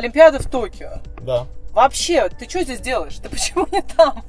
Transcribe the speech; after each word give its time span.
Олимпиада 0.00 0.38
в 0.38 0.50
Токио. 0.50 1.00
Да. 1.20 1.46
Вообще, 1.72 2.28
ты 2.30 2.48
что 2.48 2.62
здесь 2.62 2.80
делаешь? 2.80 3.16
Ты 3.22 3.28
почему 3.28 3.66
не 3.70 3.82
там? 3.82 4.24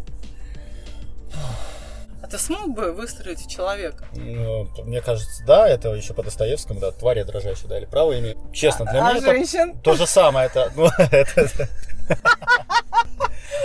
А 2.21 2.27
ты 2.27 2.37
смог 2.37 2.69
бы 2.71 2.91
выстрелить 2.91 3.39
в 3.39 3.49
человека? 3.49 4.05
Ну, 4.13 4.67
мне 4.83 5.01
кажется, 5.01 5.43
да, 5.45 5.67
это 5.67 5.89
еще 5.89 6.13
по 6.13 6.23
Достоевскому, 6.23 6.81
да, 6.81 6.91
твари 6.91 7.23
дрожащие, 7.23 7.69
да, 7.69 7.77
или 7.77 7.85
право 7.85 8.17
имеет. 8.19 8.37
Честно, 8.53 8.85
для 8.85 9.07
а 9.07 9.13
меня 9.13 9.21
женщин? 9.21 9.69
это 9.71 9.79
то 9.79 9.93
же 9.95 10.05
самое. 10.05 10.47
Это, 10.47 10.71
ну, 10.75 10.89
это, 10.97 11.69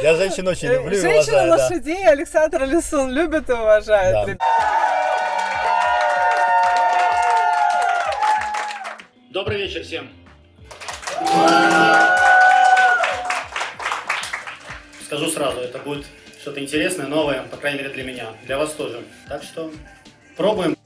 Я 0.00 0.14
женщин 0.14 0.46
очень 0.46 0.68
люблю 0.68 0.96
и 0.96 1.00
уважаю, 1.00 1.50
да. 1.50 1.56
лошадей 1.56 2.08
Александр 2.08 2.64
Лисун 2.66 3.10
любит 3.10 3.50
и 3.50 3.52
уважает. 3.52 4.38
Да. 4.38 4.46
Добрый 9.30 9.58
вечер 9.58 9.82
всем. 9.82 10.08
Скажу 15.06 15.30
сразу, 15.30 15.60
это 15.60 15.78
будет 15.78 16.04
что-то 16.40 16.60
интересное, 16.60 17.06
новое, 17.06 17.42
по 17.44 17.56
крайней 17.56 17.78
мере 17.78 17.90
для 17.90 18.04
меня. 18.04 18.26
Для 18.44 18.58
вас 18.58 18.72
тоже. 18.72 19.02
Так 19.28 19.42
что 19.42 19.72
пробуем. 20.36 20.76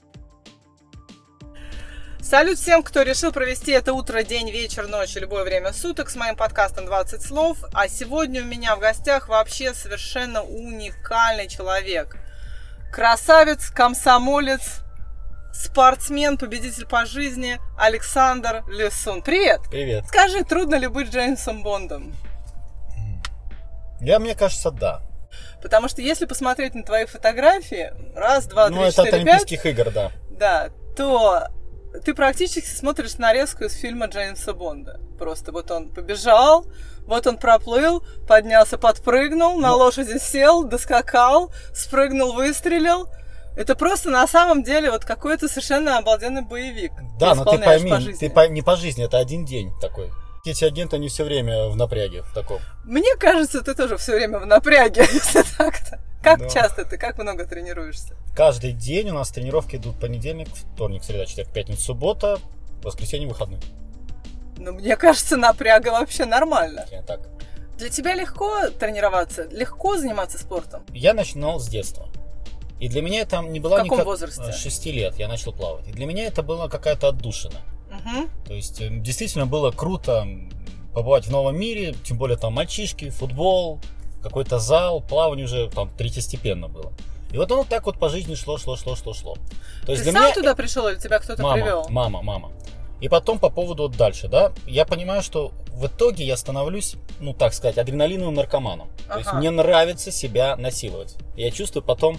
Салют 2.23 2.59
всем, 2.59 2.85
кто 2.85 3.03
решил 3.03 3.33
провести 3.33 3.73
это 3.73 3.93
утро, 3.93 4.23
день, 4.23 4.53
вечер, 4.53 4.87
ночь, 4.87 5.17
любое 5.17 5.43
время 5.43 5.73
суток 5.73 6.11
с 6.11 6.15
моим 6.15 6.37
подкастом 6.37 6.87
20 6.87 7.21
слов. 7.21 7.59
А 7.73 7.89
сегодня 7.89 8.43
у 8.43 8.45
меня 8.45 8.77
в 8.77 8.79
гостях 8.79 9.29
вообще 9.29 9.75
совершенно 9.75 10.45
уникальный 10.45 11.49
человек. 11.49 12.17
Красавец, 12.93 13.71
комсомолец, 13.71 14.81
спортсмен, 15.53 16.39
победитель 16.39 16.87
по 16.87 17.07
жизни 17.07 17.59
Александр 17.79 18.65
Лесун. 18.69 19.23
Привет! 19.23 19.61
Привет. 19.71 20.07
Скажи, 20.07 20.45
трудно 20.45 20.77
ли 20.77 20.87
быть 20.87 21.09
Джеймсом 21.11 21.63
Бондом? 21.63 22.15
Я, 24.01 24.19
мне 24.19 24.35
кажется, 24.35 24.71
да. 24.71 25.03
Потому 25.63 25.89
что 25.89 26.01
если 26.01 26.25
посмотреть 26.25 26.75
на 26.75 26.83
твои 26.83 27.05
фотографии, 27.05 27.93
раз, 28.17 28.47
два, 28.47 28.69
Ну, 28.71 28.77
три, 28.79 28.89
это 28.89 29.03
от 29.03 29.07
четыре, 29.09 29.25
пять, 29.25 29.43
Олимпийских 29.43 29.67
игр, 29.67 29.91
да. 29.91 30.11
да, 30.31 30.71
то 30.97 31.49
ты 32.05 32.15
практически 32.15 32.67
смотришь 32.67 33.19
нарезку 33.19 33.65
из 33.65 33.75
фильма 33.75 34.07
Джеймса 34.07 34.55
Бонда. 34.55 35.01
Просто 35.19 35.53
вот 35.53 35.71
он 35.71 35.91
побежал, 35.91 36.65
вот 37.05 37.27
он 37.27 37.37
проплыл, 37.37 38.03
поднялся, 38.27 38.79
подпрыгнул, 38.79 39.55
Ну. 39.55 39.61
на 39.61 39.75
лошади 39.75 40.19
сел, 40.19 40.65
доскакал, 40.65 41.53
спрыгнул, 41.75 42.33
выстрелил. 42.33 43.09
Это 43.57 43.75
просто 43.75 44.11
на 44.11 44.27
самом 44.27 44.63
деле 44.63 44.91
вот 44.91 45.05
какой-то 45.05 45.49
совершенно 45.49 45.99
обалденный 45.99 46.43
боевик. 46.43 46.93
Да, 47.19 47.35
но 47.35 47.45
ты 47.45 47.59
пойми, 47.59 47.91
по 47.91 48.01
жизни. 48.01 48.19
ты 48.29 48.31
по- 48.31 48.49
не 48.49 48.63
по 48.63 48.77
жизни, 48.77 49.05
это 49.05 49.19
один 49.19 49.45
день 49.45 49.73
такой. 49.81 50.11
Эти 50.47 50.65
агенты, 50.65 50.97
они 50.97 51.09
все 51.09 51.25
время 51.25 51.69
в 51.69 51.77
напряге 51.77 52.23
в 52.23 52.33
таком. 52.33 52.61
Мне 52.85 53.15
кажется, 53.17 53.61
ты 53.61 53.75
тоже 53.75 53.99
все 53.99 54.13
время 54.17 54.39
в 54.39 54.47
напряге, 54.47 55.03
если 55.13 55.43
так-то. 55.59 56.01
Как 56.23 56.39
Да. 56.39 56.49
часто 56.49 56.85
ты, 56.85 56.97
как 56.97 57.19
много 57.19 57.45
тренируешься? 57.45 58.15
Каждый 58.35 58.73
день 58.73 59.11
у 59.11 59.15
нас 59.15 59.31
тренировки 59.31 59.77
идут 59.77 59.99
понедельник, 59.99 60.49
вторник, 60.55 61.03
среда, 61.05 61.27
четверг, 61.27 61.51
пятница, 61.53 61.83
суббота, 61.83 62.39
воскресенье, 62.83 63.29
выходной. 63.29 63.61
Ну, 64.57 64.73
мне 64.73 64.97
кажется, 64.97 65.37
напряга 65.37 65.89
вообще 65.89 66.25
нормально. 66.25 66.87
Я 66.91 67.03
так. 67.03 67.21
Для 67.79 67.89
тебя 67.89 68.15
легко 68.15 68.69
тренироваться? 68.69 69.45
Легко 69.51 69.97
заниматься 69.97 70.39
спортом? 70.39 70.85
Я 70.93 71.15
начинал 71.15 71.59
с 71.59 71.67
детства. 71.67 72.09
И 72.81 72.89
для 72.89 73.03
меня 73.03 73.21
это 73.21 73.41
не 73.43 73.61
была 73.61 73.77
В 73.77 73.83
каком 73.83 73.99
никак- 73.99 74.07
возрасте? 74.07 74.53
С 74.53 74.57
6 74.57 74.91
лет 74.91 75.19
я 75.19 75.29
начал 75.29 75.53
плавать. 75.53 75.87
И 75.89 75.93
для 75.93 76.07
меня 76.07 76.25
это 76.25 76.43
была 76.43 76.69
какая-то 76.69 77.09
отдушина. 77.09 77.61
Мгм. 77.91 78.29
То 78.47 78.55
есть 78.55 78.81
э, 78.81 78.89
действительно 78.91 79.47
было 79.47 79.71
круто 79.71 80.27
побывать 80.95 81.27
в 81.27 81.31
новом 81.31 81.59
мире, 81.59 81.95
тем 82.05 82.17
более 82.19 82.37
там 82.39 82.55
мальчишки, 82.55 83.11
футбол, 83.11 83.81
какой-то 84.23 84.59
зал, 84.59 85.01
плавание 85.01 85.45
уже 85.45 85.69
там 85.71 85.91
третьестепенно 85.97 86.69
было. 86.69 86.93
И 87.33 87.37
вот 87.37 87.51
оно 87.53 87.65
так 87.65 87.87
вот 87.87 87.99
по 87.99 88.09
жизни 88.09 88.35
шло, 88.35 88.59
шло, 88.59 88.77
шло, 88.77 88.97
шло, 88.97 89.15
шло. 89.15 89.35
То 89.83 89.87
Ты 89.87 89.93
есть 89.93 90.03
для 90.05 90.13
сам 90.13 90.23
меня 90.23 90.35
туда 90.35 90.55
пришел 90.55 90.89
или 90.89 90.97
тебя 90.99 91.19
кто-то 91.21 91.43
мама, 91.43 91.55
привел? 91.63 91.87
мама, 91.91 92.23
мама. 92.23 92.51
И 93.01 93.09
потом 93.09 93.39
по 93.39 93.51
поводу 93.51 93.85
вот 93.85 93.97
дальше, 93.97 94.29
да, 94.29 94.53
я 94.67 94.85
понимаю, 94.85 95.23
что 95.23 95.53
в 95.73 95.87
итоге 95.87 96.25
я 96.25 96.37
становлюсь, 96.37 96.97
ну 97.21 97.33
так 97.33 97.55
сказать, 97.55 97.79
адреналиновым 97.79 98.35
наркоманом. 98.35 98.89
То 99.09 99.17
есть 99.19 99.29
Ага. 99.29 99.39
мне 99.39 99.51
нравится 99.51 100.11
себя 100.11 100.57
насиловать. 100.57 101.17
Я 101.37 101.51
чувствую 101.51 101.83
потом, 101.83 102.19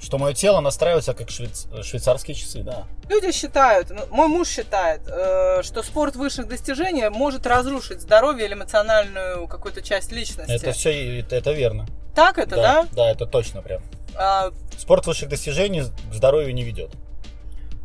что 0.00 0.18
мое 0.18 0.34
тело 0.34 0.60
настраивается 0.60 1.14
как 1.14 1.28
швейц- 1.28 1.82
швейцарские 1.82 2.34
часы, 2.34 2.62
да. 2.62 2.86
Люди 3.08 3.30
считают, 3.32 3.90
ну, 3.90 4.02
мой 4.10 4.26
муж 4.28 4.48
считает, 4.48 5.02
э, 5.06 5.62
что 5.62 5.82
спорт 5.82 6.16
высших 6.16 6.48
достижений 6.48 7.08
может 7.08 7.46
разрушить 7.46 8.00
здоровье 8.00 8.46
или 8.46 8.54
эмоциональную 8.54 9.46
какую-то 9.46 9.80
часть 9.80 10.10
личности. 10.12 10.50
Это 10.52 10.72
все, 10.72 11.20
это, 11.20 11.36
это 11.36 11.52
верно. 11.52 11.86
Так 12.16 12.38
это, 12.38 12.56
да? 12.56 12.86
Да, 12.92 13.10
это 13.10 13.26
точно 13.26 13.62
прям. 13.62 13.80
А, 14.14 14.50
Спорт 14.76 15.06
высших 15.06 15.28
достижений 15.28 15.82
к 15.82 16.12
здоровью 16.14 16.52
не 16.52 16.64
ведет. 16.64 16.90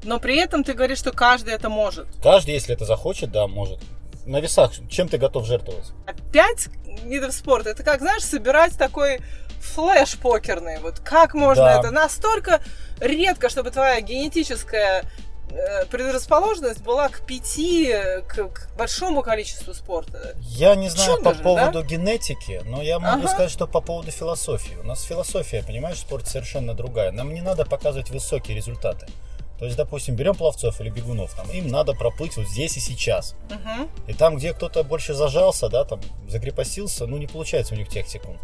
но 0.03 0.19
при 0.19 0.38
этом 0.38 0.63
ты 0.63 0.74
говоришь, 0.74 0.97
что 0.97 1.12
каждый 1.12 1.53
это 1.53 1.69
может. 1.69 2.07
Каждый, 2.22 2.56
если 2.56 2.74
это 2.74 2.85
захочет, 2.85 3.31
да, 3.31 3.47
может. 3.47 3.79
На 4.25 4.41
весах, 4.41 4.72
чем 4.89 5.07
ты 5.07 5.18
готов 5.18 5.45
жертвовать? 5.45 5.85
Пять 6.34 6.68
видов 7.06 7.34
спорта. 7.34 7.69
Это 7.69 7.84
как, 7.84 8.00
знаешь, 8.01 8.24
собирать 8.24 8.78
такой 8.78 9.19
флеш 9.67 10.17
покерный. 10.17 10.79
Вот 10.79 11.00
как 11.00 11.33
можно 11.33 11.66
Да. 11.66 11.79
это? 11.79 11.91
Настолько 11.91 12.61
редко, 13.00 13.50
чтобы 13.50 13.72
твоя 13.72 14.01
генетическая 14.01 15.03
э, 15.50 15.85
предрасположенность 15.85 16.81
была 16.83 17.07
к 17.09 17.22
пяти, 17.25 17.94
к, 18.27 18.50
к 18.50 18.69
большому 18.77 19.22
количеству 19.22 19.73
спорта. 19.73 20.35
Я 20.41 20.75
не 20.75 20.89
знаю 20.89 21.17
Чудо 21.17 21.29
по 21.29 21.35
же, 21.35 21.41
поводу 21.44 21.83
генетики, 21.83 22.61
но 22.66 22.81
я 22.81 23.00
могу 23.00 23.19
Ага. 23.23 23.27
сказать, 23.29 23.51
что 23.51 23.66
по 23.67 23.79
поводу 23.81 24.11
философии. 24.11 24.75
У 24.75 24.83
нас 24.85 25.03
философия, 25.03 25.63
понимаешь, 25.63 25.97
в 25.97 26.01
спорте 26.01 26.29
совершенно 26.29 26.73
другая. 26.73 27.11
Нам 27.11 27.33
не 27.33 27.41
надо 27.41 27.66
показывать 27.66 28.09
высокие 28.09 28.57
результаты. 28.57 29.07
То 29.57 29.66
есть, 29.66 29.75
допустим, 29.77 30.16
берем 30.16 30.35
пловцов 30.35 30.79
или 30.81 30.89
бегунов, 30.89 31.33
там, 31.33 31.50
им 31.50 31.67
надо 31.69 31.94
проплыть 31.94 32.38
вот 32.38 32.47
здесь 32.47 32.77
и 32.77 32.79
сейчас. 32.79 33.33
Мгм. 33.50 33.89
И 34.07 34.13
там, 34.13 34.35
где 34.38 34.53
кто-то 34.53 34.83
больше 34.83 35.13
зажался, 35.16 35.67
да, 35.69 35.83
там, 35.83 36.00
закрепостился, 36.27 37.07
ну, 37.07 37.17
не 37.17 37.25
получается 37.25 37.73
у 37.73 37.77
них 37.77 37.88
тех 37.89 38.07
секунд. 38.07 38.39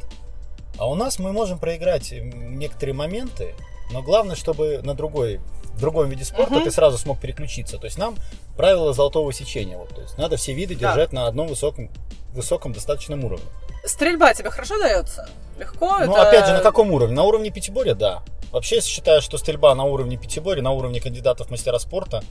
А 0.77 0.87
у 0.89 0.95
нас 0.95 1.19
мы 1.19 1.31
можем 1.31 1.59
проиграть 1.59 2.11
некоторые 2.11 2.95
моменты, 2.95 3.53
но 3.91 4.01
главное, 4.01 4.35
чтобы 4.35 4.81
на 4.83 4.95
другой, 4.95 5.39
в 5.75 5.79
другом 5.79 6.09
виде 6.09 6.23
спорта 6.23 6.55
Мгм. 6.55 6.63
ты 6.63 6.71
сразу 6.71 6.97
смог 6.97 7.19
переключиться. 7.19 7.77
То 7.77 7.85
есть 7.85 7.97
нам 7.97 8.15
правило 8.57 8.93
золотого 8.93 9.31
сечения. 9.33 9.77
Вот, 9.77 9.89
то 9.95 10.01
есть 10.01 10.17
надо 10.17 10.37
все 10.37 10.53
виды 10.53 10.75
Да. 10.75 10.89
держать 10.89 11.13
на 11.13 11.27
одном 11.27 11.47
высоком, 11.47 11.89
высоком 12.33 12.73
достаточном 12.73 13.23
уровне. 13.25 13.45
Стрельба 13.85 14.33
тебе 14.33 14.49
хорошо 14.49 14.77
дается? 14.79 15.27
Легко? 15.59 15.99
Ну, 15.99 16.13
Это- 16.13 16.27
опять 16.29 16.47
же, 16.47 16.53
на 16.53 16.61
каком 16.61 16.91
уровне? 16.91 17.15
На 17.15 17.23
уровне 17.23 17.51
пятиборья, 17.51 17.93
да. 17.93 18.23
Вообще, 18.51 18.75
я 18.77 18.81
считаю, 18.81 19.21
что 19.21 19.37
стрельба 19.37 19.73
на 19.75 19.83
уровне 19.83 20.17
пятиборья, 20.17 20.61
на 20.63 20.71
уровне 20.71 20.99
кандидатов 21.01 21.47
в 21.47 21.51
мастера 21.51 21.77
спорта, 21.79 22.23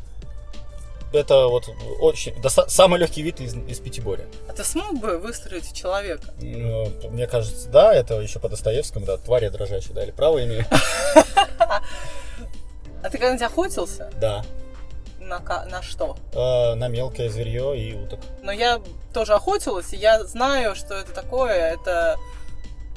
это 1.12 1.48
вот 1.48 1.68
очень, 2.00 2.34
самый 2.68 2.98
легкий 3.00 3.22
вид 3.22 3.40
из, 3.40 3.54
из 3.54 3.78
пятиборья. 3.80 4.26
А 4.48 4.52
ты 4.52 4.64
смог 4.64 4.98
бы 4.98 5.18
выстрелить 5.18 5.66
в 5.66 5.76
человека? 5.76 6.34
Ну, 6.40 6.92
Мне 7.10 7.26
кажется, 7.26 7.68
да, 7.68 7.94
это 7.94 8.20
еще 8.20 8.38
по 8.38 8.48
Достоевскому, 8.48 9.06
да, 9.06 9.16
твари 9.16 9.48
дрожащие, 9.48 9.94
да, 9.94 10.04
или 10.04 10.10
право 10.10 10.42
имею. 10.44 10.66
А 13.02 13.10
ты 13.10 13.18
когда-нибудь 13.18 13.42
охотился? 13.42 14.12
Да. 14.20 14.44
На, 15.18 15.40
на 15.40 15.82
что? 15.82 16.16
Э, 16.34 16.74
на 16.74 16.86
мелкое 16.88 17.28
зверье 17.28 17.76
и 17.76 17.94
уток. 17.94 18.20
Но 18.42 18.52
я 18.52 18.80
тоже 19.12 19.34
охотилась, 19.34 19.92
и 19.92 19.96
я 19.96 20.24
знаю, 20.24 20.76
что 20.76 20.94
это 20.94 21.12
такое. 21.12 21.72
Это 21.72 22.16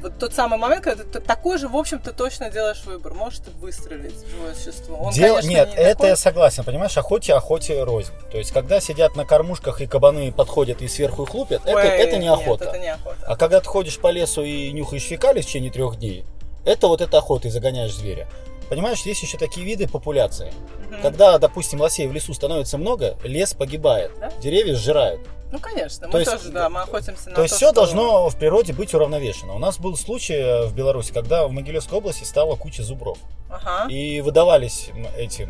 вот 0.01 0.19
тот 0.19 0.33
самый 0.33 0.59
момент, 0.59 0.83
когда 0.83 1.03
ты 1.03 1.19
такой 1.19 1.57
же, 1.57 1.67
в 1.67 1.75
общем-то, 1.75 2.11
точно 2.13 2.49
делаешь 2.49 2.83
выбор. 2.85 3.13
Можешь 3.13 3.39
ты 3.39 3.51
выстрелить 3.51 4.13
в 4.13 4.29
живое 4.29 4.53
существо. 4.53 4.97
Он, 4.97 5.13
Дел- 5.13 5.35
конечно, 5.35 5.49
Нет, 5.49 5.67
не 5.69 5.73
это 5.75 5.91
такой. 5.93 6.07
я 6.09 6.15
согласен, 6.15 6.63
понимаешь, 6.63 6.97
охоте, 6.97 7.33
охоте 7.33 7.83
рознь. 7.83 8.11
То 8.31 8.37
есть, 8.37 8.51
когда 8.51 8.79
сидят 8.79 9.15
на 9.15 9.25
кормушках 9.25 9.81
и 9.81 9.87
кабаны 9.87 10.31
подходят 10.31 10.81
и 10.81 10.87
сверху 10.87 11.23
их 11.23 11.33
лупят, 11.33 11.61
это, 11.65 11.75
Ой, 11.75 11.87
это 11.87 12.17
не 12.17 12.23
нет, 12.25 12.33
охота. 12.33 12.65
это 12.65 12.77
не 12.77 12.89
охота. 12.93 13.17
А 13.25 13.35
когда 13.35 13.61
ты 13.61 13.67
ходишь 13.67 13.97
по 13.99 14.11
лесу 14.11 14.43
и 14.43 14.71
нюхаешь 14.71 15.03
фекалии 15.03 15.41
в 15.41 15.45
течение 15.45 15.71
трех 15.71 15.97
дней, 15.97 16.25
это 16.65 16.87
вот 16.87 17.01
это 17.01 17.17
охота 17.17 17.47
и 17.47 17.51
загоняешь 17.51 17.93
зверя. 17.95 18.27
Понимаешь, 18.69 19.01
есть 19.01 19.21
еще 19.21 19.37
такие 19.37 19.65
виды 19.65 19.87
популяции. 19.87 20.51
Мгм. 20.89 21.01
Когда, 21.03 21.37
допустим, 21.37 21.81
лосей 21.81 22.07
в 22.07 22.13
лесу 22.13 22.33
становится 22.33 22.77
много, 22.79 23.15
лес 23.23 23.53
погибает, 23.53 24.11
Да? 24.19 24.31
деревья 24.41 24.75
сжирают. 24.75 25.21
Ну, 25.51 25.59
конечно, 25.59 26.07
То 26.07 26.13
мы 26.13 26.19
есть- 26.19 26.31
тоже, 26.31 26.49
да, 26.49 26.69
мы 26.69 26.81
охотимся 26.81 27.29
на 27.29 27.35
То 27.35 27.41
есть 27.43 27.53
то, 27.53 27.57
все 27.57 27.65
что- 27.67 27.75
должно 27.75 28.29
в 28.29 28.35
природе 28.35 28.73
быть 28.73 28.93
уравновешено. 28.93 29.55
У 29.55 29.59
нас 29.59 29.77
был 29.79 29.95
случай 29.95 30.33
э, 30.33 30.65
в 30.65 30.73
Беларуси, 30.75 31.11
когда 31.13 31.47
в 31.47 31.51
Могилевской 31.51 31.97
области 31.99 32.23
стала 32.23 32.55
куча 32.55 32.83
зубров. 32.83 33.17
Ага. 33.49 33.87
И 33.89 34.21
выдавались 34.21 34.89
эти 35.17 35.47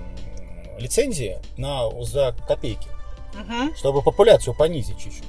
лицензии 0.77 1.39
на, 1.57 1.89
за 2.03 2.35
копейки, 2.47 2.87
Мгм. 3.33 3.75
чтобы 3.75 4.01
популяцию 4.01 4.53
понизить 4.53 4.99
чуть-чуть. 4.99 5.23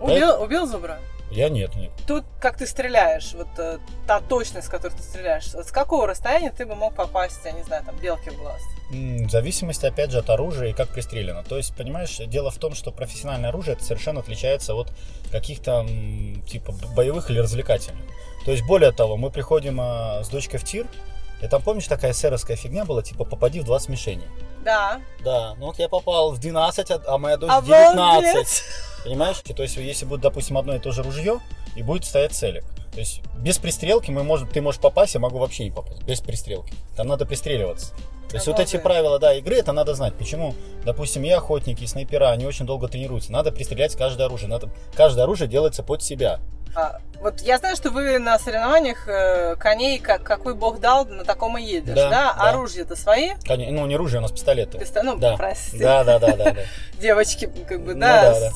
Убил, 0.00 0.42
убил 0.42 0.66
зубра? 0.66 0.98
Я 1.30 1.48
нет, 1.50 1.76
нет. 1.76 1.90
Тут, 2.06 2.24
как 2.40 2.56
ты 2.56 2.66
стреляешь, 2.66 3.34
вот 3.34 3.48
э, 3.58 3.78
та 4.06 4.20
точность, 4.20 4.66
с 4.66 4.70
которой 4.70 4.92
ты 4.92 5.02
стреляешь, 5.02 5.44
с 5.44 5.70
какого 5.70 6.06
расстояния 6.06 6.50
ты 6.50 6.64
бы 6.64 6.74
мог 6.74 6.94
попасть, 6.94 7.40
я 7.44 7.52
не 7.52 7.62
знаю, 7.62 7.84
там, 7.84 7.96
белке 7.98 8.30
в 8.30 8.38
глаз? 8.38 8.62
В 8.90 9.28
зависимости, 9.28 9.84
опять 9.84 10.10
же, 10.10 10.18
от 10.18 10.30
оружия 10.30 10.70
и 10.70 10.72
как 10.72 10.88
пристрелено. 10.88 11.42
То 11.42 11.58
есть, 11.58 11.76
понимаешь, 11.76 12.16
дело 12.26 12.50
в 12.50 12.56
том, 12.56 12.74
что 12.74 12.90
профессиональное 12.90 13.50
оружие 13.50 13.74
это 13.74 13.84
совершенно 13.84 14.20
отличается 14.20 14.74
от 14.74 14.90
каких-то 15.30 15.86
типа 16.46 16.72
боевых 16.96 17.30
или 17.30 17.38
развлекательных. 17.38 18.02
То 18.46 18.52
есть, 18.52 18.64
более 18.64 18.92
того, 18.92 19.18
мы 19.18 19.30
приходим 19.30 19.78
а, 19.78 20.22
с 20.24 20.28
дочкой 20.30 20.58
в 20.58 20.64
тир, 20.64 20.86
и 21.42 21.46
там, 21.46 21.60
помнишь, 21.60 21.86
такая 21.86 22.14
сэровская 22.14 22.56
фигня 22.56 22.86
была, 22.86 23.02
типа, 23.02 23.24
попади 23.24 23.60
в 23.60 23.64
20 23.64 23.90
мишеней. 23.90 24.26
Да. 24.68 25.00
Да, 25.24 25.54
ну 25.58 25.66
вот 25.66 25.78
я 25.78 25.88
попал 25.88 26.32
в 26.32 26.38
12, 26.38 26.90
а- 26.90 27.02
а 27.06 27.16
моя 27.18 27.38
дочь 27.38 27.48
в 27.50 27.52
Обалдеть! 27.54 27.94
19. 27.94 28.62
Понимаешь? 29.04 29.36
То 29.56 29.62
есть, 29.62 29.76
если 29.78 30.04
будет, 30.04 30.20
допустим, 30.20 30.58
одно 30.58 30.74
и 30.74 30.78
то 30.78 30.90
же 30.92 31.02
ружье, 31.02 31.40
и 31.74 31.82
будет 31.82 32.04
стоять 32.04 32.32
целик. 32.32 32.64
То 32.92 33.00
есть, 33.00 33.22
без 33.38 33.56
пристрелки 33.58 34.10
мы 34.10 34.24
можем, 34.24 34.48
ты 34.48 34.60
можешь 34.60 34.80
попасть, 34.80 35.14
я 35.14 35.20
могу 35.20 35.38
вообще 35.38 35.64
не 35.64 35.70
попасть. 35.70 36.02
Без 36.02 36.20
пристрелки. 36.20 36.74
Там 36.96 37.06
надо 37.06 37.24
пристреливаться. 37.24 37.94
То 38.28 38.34
есть, 38.36 38.46
вот 38.46 38.56
эти 38.60 38.76
Обалдеть. 38.76 38.82
правила, 38.82 39.18
да, 39.18 39.32
игры, 39.34 39.56
это 39.56 39.72
надо 39.72 39.94
знать. 39.94 40.12
Почему, 40.14 40.54
допустим, 40.84 41.24
и 41.24 41.30
охотники, 41.30 41.84
и 41.84 41.86
снайпера, 41.86 42.28
они 42.28 42.44
очень 42.44 42.66
долго 42.66 42.88
тренируются. 42.88 43.32
Надо 43.32 43.52
пристрелять 43.52 43.96
каждое 43.96 44.26
оружие. 44.26 44.50
Надо, 44.50 44.68
каждое 44.94 45.22
оружие 45.22 45.48
делается 45.48 45.82
под 45.82 46.02
себя. 46.02 46.40
А, 46.74 46.98
вот 47.20 47.40
я 47.40 47.58
знаю, 47.58 47.74
что 47.76 47.90
вы 47.90 48.18
на 48.18 48.38
соревнованиях 48.38 49.08
э, 49.08 49.56
коней, 49.56 49.98
как, 49.98 50.22
какой 50.22 50.54
бог 50.54 50.78
дал, 50.80 51.04
на 51.06 51.24
таком 51.24 51.58
и 51.58 51.62
едешь, 51.62 51.94
да? 51.96 52.10
Да, 52.10 52.34
да. 52.34 52.50
Оружие-то 52.50 52.94
свои? 52.96 53.30
Коне- 53.46 53.70
Ну, 53.72 53.86
не 53.86 53.96
оружие, 53.96 54.18
у 54.20 54.22
нас 54.22 54.30
пистолеты. 54.32 54.78
Писта- 54.78 55.02
Ну, 55.02 55.16
Да. 55.16 55.36
прости. 55.36 55.78
Да, 55.78 56.04
да, 56.04 56.18
да, 56.18 56.36
да, 56.36 56.52
да. 56.52 56.60
Девочки, 57.00 57.50
как 57.68 57.80
бы, 57.80 57.94
Ну 57.94 58.00
да. 58.00 58.50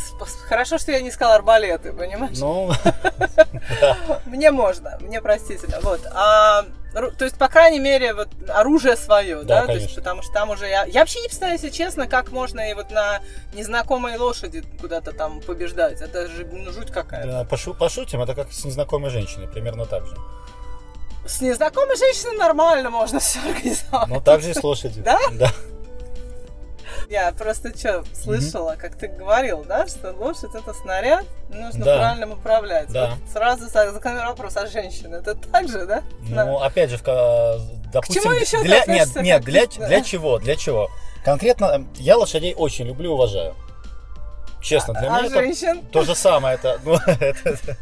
Хорошо, 0.49 0.79
что 0.79 0.93
я 0.93 1.01
не 1.01 1.11
сказала 1.11 1.37
арбалеты, 1.37 1.93
понимаешь? 1.93 2.39
Ну, 2.39 2.71
Мне 4.27 4.51
можно, 4.51 4.97
мне 5.01 5.21
простительно. 5.21 5.79
Вот. 5.83 6.01
А, 6.15 6.65
то 6.93 7.25
есть, 7.25 7.39
по 7.39 7.49
крайней 7.49 7.81
мере, 7.81 8.15
вот 8.15 8.29
оружие 8.49 8.97
свое, 8.97 9.43
да? 9.43 9.63
Да, 9.63 9.67
То 9.67 9.73
есть, 9.75 9.95
потому 9.95 10.23
что 10.23 10.33
там 10.33 10.51
уже 10.51 10.69
я. 10.69 10.85
Я 10.85 11.01
вообще 11.01 11.21
не 11.21 11.29
представляю, 11.29 11.59
если 11.61 11.71
честно, 11.71 12.07
как 12.07 12.31
можно 12.31 12.61
и 12.71 12.75
вот 12.75 12.91
на 12.91 13.21
незнакомой 13.55 14.17
лошади 14.19 14.63
куда-то 14.81 15.13
там 15.13 15.41
побеждать. 15.41 16.01
Это 16.01 16.29
же 16.29 16.47
ну, 16.51 16.71
жуть 16.73 16.91
какая-то. 16.91 17.29
да, 17.29 17.45
пошу- 17.45 17.75
пошутим, 17.75 18.21
это 18.23 18.35
как 18.35 18.53
с 18.53 18.65
незнакомой 18.65 19.11
женщиной, 19.11 19.49
примерно 19.49 19.87
так 19.87 20.07
же. 20.07 20.15
С 21.27 21.41
незнакомой 21.41 21.97
женщиной 21.97 22.37
нормально 22.37 22.91
можно 22.91 23.21
все 23.21 23.39
организовать. 23.41 24.09
Ну, 24.09 24.21
так 24.21 24.43
же 24.43 24.51
и 24.51 24.55
с 24.55 24.63
лошадью. 24.63 25.03
Да? 25.05 25.19
Да. 25.33 25.51
Я 27.09 27.33
просто 27.33 27.77
что, 27.77 28.05
слышала, 28.15 28.77
как 28.79 28.97
ты 28.97 29.09
говорил, 29.09 29.65
да, 29.65 29.87
что 29.87 30.13
лошадь 30.13 30.55
это 30.55 30.73
снаряд, 30.75 31.25
нужно 31.49 31.85
Да. 31.85 31.99
правильно 31.99 32.33
управлять. 32.33 32.91
Да. 32.91 33.11
Вот 33.21 33.31
сразу 33.33 33.69
за- 33.69 33.93
закономерный 33.93 34.31
вопрос, 34.31 34.57
а 34.57 34.67
женщина, 34.67 35.17
это 35.17 35.35
так 35.35 35.69
же, 35.69 35.87
да? 35.87 36.03
Ну, 36.29 36.59
опять 36.59 36.91
же, 36.91 36.99
допустим, 37.93 38.23
чему 38.23 38.35
еще 38.35 38.63
для, 38.63 38.85
нет, 38.87 39.15
нет, 39.17 39.43
для, 39.45 39.67
Да. 39.67 39.87
для 39.89 40.01
чего, 40.03 40.39
для 40.39 40.57
чего? 40.57 40.89
Конкретно 41.25 41.67
э, 41.67 41.81
я 42.01 42.17
лошадей 42.17 42.55
очень 42.55 42.87
люблю 42.87 43.11
и 43.11 43.15
уважаю. 43.15 43.55
Честно, 44.61 44.95
для 44.95 45.09
а 45.09 45.19
меня 45.19 45.27
это 45.27 45.35
женщин? 45.35 45.83
то 45.93 46.03
же 46.03 46.15
самое. 46.15 46.55
Это, 46.55 46.79
ну, 46.85 46.95
это- 47.07 47.77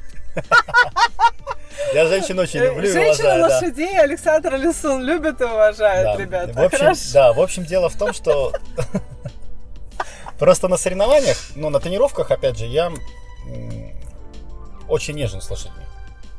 Я 1.95 2.07
женщин 2.07 2.39
очень 2.39 2.61
люблю 2.61 2.89
и 2.89 2.93
Женщины 2.93 3.25
уважаю. 3.29 3.49
да. 3.49 3.55
лошадей 3.57 3.99
Александр 4.01 4.55
Лисун 4.57 5.03
любит 5.03 5.41
и 5.41 5.45
уважает, 5.45 6.05
Да. 6.05 6.17
ребята. 6.17 6.53
В 6.53 6.63
общем, 6.65 6.79
Хорошо. 6.79 7.01
да, 7.13 7.33
в 7.33 7.41
общем, 7.41 7.65
дело 7.65 7.89
в 7.89 7.97
том, 7.97 8.13
что 8.13 8.53
просто 10.39 10.69
на 10.69 10.77
соревнованиях, 10.77 11.37
ну, 11.57 11.71
на 11.71 11.81
тренировках, 11.81 12.31
опять 12.31 12.59
же, 12.59 12.67
я 12.67 12.93
очень 14.89 15.15
нежен 15.15 15.41
с 15.41 15.51
лошадьми. 15.51 15.85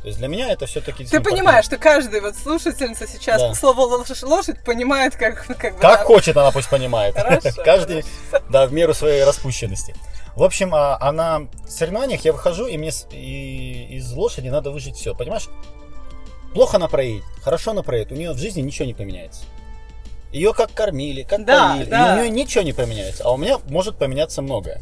То 0.01 0.07
есть 0.07 0.17
для 0.19 0.27
меня 0.27 0.51
это 0.51 0.65
все-таки... 0.65 1.05
Ты 1.05 1.19
понимаешь, 1.19 1.65
что 1.65 1.77
каждый 1.77 2.21
вот 2.21 2.35
слушательница 2.35 3.05
сейчас 3.07 3.39
Да. 3.41 3.53
слово 3.53 3.81
лошадь, 3.81 4.23
лошадь 4.23 4.63
понимает, 4.63 5.15
как, 5.15 5.45
как 5.45 5.75
бы... 5.75 5.79
Как 5.81 5.99
да. 5.99 6.03
хочет, 6.05 6.35
она 6.37 6.51
пусть 6.51 6.69
понимает. 6.69 7.15
Хорошо, 7.15 7.49
Каждый, 7.63 8.03
да, 8.49 8.65
в 8.65 8.73
меру 8.73 8.93
своей 8.95 9.23
распущенности. 9.23 9.93
В 10.35 10.43
общем, 10.43 10.73
а, 10.73 10.97
а 10.99 11.11
на 11.11 11.47
соревнованиях 11.67 12.23
я 12.23 12.31
выхожу, 12.33 12.67
и 12.67 12.77
мне 12.77 12.91
с- 12.91 13.07
и 13.11 13.87
из 13.97 14.11
лошади 14.13 14.47
надо 14.47 14.71
выжить 14.71 14.95
все, 14.95 15.13
понимаешь? 15.13 15.49
Плохо 16.53 16.77
она 16.77 16.87
проедет, 16.87 17.23
хорошо 17.43 17.71
она 17.71 17.83
проедет, 17.83 18.11
у 18.11 18.15
нее 18.15 18.31
в 18.31 18.37
жизни 18.37 18.61
ничего 18.61 18.85
не 18.85 18.93
поменяется. 18.93 19.43
Ее 20.31 20.53
как 20.53 20.71
кормили, 20.73 21.23
как 21.23 21.43
Да, 21.45 21.71
поили, 21.73 21.83
и 21.85 21.89
да. 21.89 22.13
у 22.13 22.19
нее 22.21 22.29
ничего 22.29 22.63
не 22.63 22.71
поменяется, 22.73 23.23
а 23.25 23.31
у 23.31 23.37
меня 23.37 23.57
может 23.69 23.97
поменяться 23.97 24.41
многое. 24.41 24.81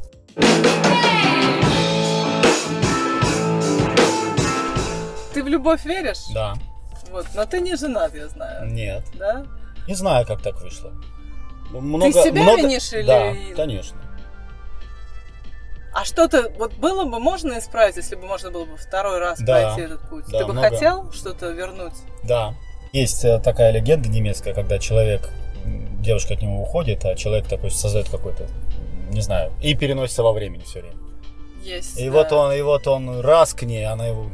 Ты 5.33 5.43
в 5.43 5.47
любовь 5.47 5.85
веришь? 5.85 6.25
Да, 6.33 6.55
Вот, 7.11 7.25
но 7.33 7.45
ты 7.45 7.59
не 7.61 7.75
женат, 7.75 8.13
я 8.15 8.27
знаю. 8.27 8.67
нет, 8.71 9.03
Да? 9.15 9.45
не 9.87 9.93
знаю, 9.95 10.25
как 10.27 10.41
так 10.41 10.59
вышло. 10.61 10.91
Много, 11.71 12.11
себя 12.23 12.41
много- 12.43 12.61
винишь 12.61 12.91
или- 12.93 13.03
Да, 13.05 13.35
конечно. 13.55 13.97
А 15.93 16.05
что-то 16.05 16.51
вот 16.57 16.73
было 16.75 17.03
бы 17.05 17.19
можно 17.19 17.57
исправить, 17.59 17.95
если 17.97 18.15
бы 18.15 18.25
можно 18.27 18.51
было 18.51 18.65
бы 18.65 18.77
второй 18.77 19.19
раз 19.19 19.39
Да, 19.39 19.73
пройти 19.73 19.81
этот 19.81 20.09
путь? 20.09 20.25
да, 20.27 20.39
Ты 20.39 20.45
бы 20.45 20.53
много. 20.53 20.69
хотел 20.69 21.11
что-то 21.11 21.49
вернуть? 21.51 21.93
Да. 22.23 22.53
Есть 22.93 23.23
э, 23.25 23.39
такая 23.39 23.71
легенда 23.71 24.07
немецкая, 24.09 24.53
когда 24.53 24.77
человек, 24.79 25.29
девушка 25.99 26.33
от 26.35 26.41
него 26.41 26.61
уходит, 26.61 27.05
а 27.05 27.15
человек 27.15 27.47
такой 27.47 27.71
создает 27.71 28.09
какой-то, 28.09 28.47
не 29.09 29.21
знаю, 29.21 29.51
и 29.61 29.75
переносится 29.75 30.23
во 30.23 30.31
времени 30.31 30.63
все 30.63 30.81
время. 30.81 30.95
Есть. 31.63 31.99
И 31.99 32.05
да. 32.05 32.11
вот 32.11 32.31
он, 32.31 32.53
и 32.53 32.61
вот 32.61 32.87
он 32.87 33.19
раз 33.21 33.53
к 33.53 33.63
ней, 33.63 33.85
она 33.85 34.07
его, 34.07 34.29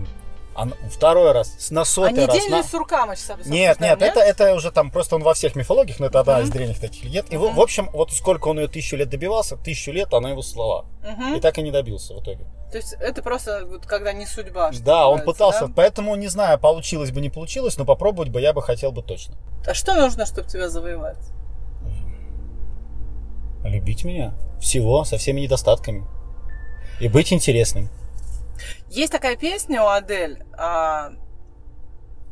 она- 0.55 0.75
второй 0.89 1.31
раз, 1.33 1.53
с- 1.59 1.69
на 1.71 1.81
А 1.81 1.85
сотый 1.85 2.13
не 2.13 2.25
раз. 2.25 2.35
день 2.35 2.49
на- 2.49 2.57
ли 2.57 2.63
сурка 2.63 3.05
мы 3.05 3.15
сейчас 3.15 3.31
обсуждаем, 3.31 3.53
Нет, 3.61 3.79
нет, 3.79 4.01
это, 4.01 4.19
это 4.21 4.53
уже 4.55 4.71
там 4.71 4.89
просто 4.89 5.15
он 5.15 5.23
во 5.23 5.33
всех 5.33 5.55
мифологиях, 5.55 5.99
но 5.99 6.07
это 6.07 6.21
одна 6.21 6.41
из 6.41 6.49
древних 6.49 6.79
таких 6.79 7.03
легенд. 7.03 7.31
И 7.31 7.37
в- 7.37 7.59
общем, 7.59 7.89
вот 7.93 8.11
сколько 8.11 8.47
он 8.47 8.59
ее 8.59 8.67
тысячу 8.67 8.95
лет 8.95 9.09
добивался, 9.09 9.57
тысячу 9.57 9.91
лет 9.91 10.13
она 10.13 10.29
его 10.31 10.41
слова. 10.41 10.85
И 11.35 11.39
так 11.39 11.57
и 11.57 11.61
не 11.61 11.71
добился 11.71 12.13
в 12.13 12.21
итоге. 12.21 12.45
То 12.71 12.77
есть 12.77 12.93
это 12.99 13.21
просто 13.21 13.65
вот 13.65 13.85
когда 13.85 14.11
не 14.11 14.25
судьба. 14.25 14.71
да, 14.81 15.07
он 15.07 15.21
пытался, 15.21 15.67
да? 15.67 15.73
поэтому 15.75 16.15
не 16.15 16.27
знаю, 16.27 16.57
получилось 16.59 17.11
бы, 17.11 17.21
не 17.21 17.29
получилось, 17.29 17.77
но 17.77 17.85
попробовать 17.85 18.29
бы 18.29 18.41
я 18.41 18.53
бы 18.53 18.61
хотел 18.63 18.91
бы 18.91 19.01
точно. 19.03 19.35
А 19.67 19.73
что 19.73 19.93
нужно, 19.95 20.25
чтобы 20.25 20.47
тебя 20.49 20.67
завоевать? 20.69 21.17
Любить 23.63 24.03
меня. 24.03 24.33
Всего, 24.59 25.03
со 25.05 25.17
всеми 25.17 25.41
недостатками. 25.41 26.05
И 26.99 27.07
быть 27.07 27.33
интересным. 27.33 27.89
Есть 28.89 29.11
такая 29.11 29.35
песня 29.35 29.81
у 29.83 29.87
Адель, 29.87 30.43
а, 30.57 31.11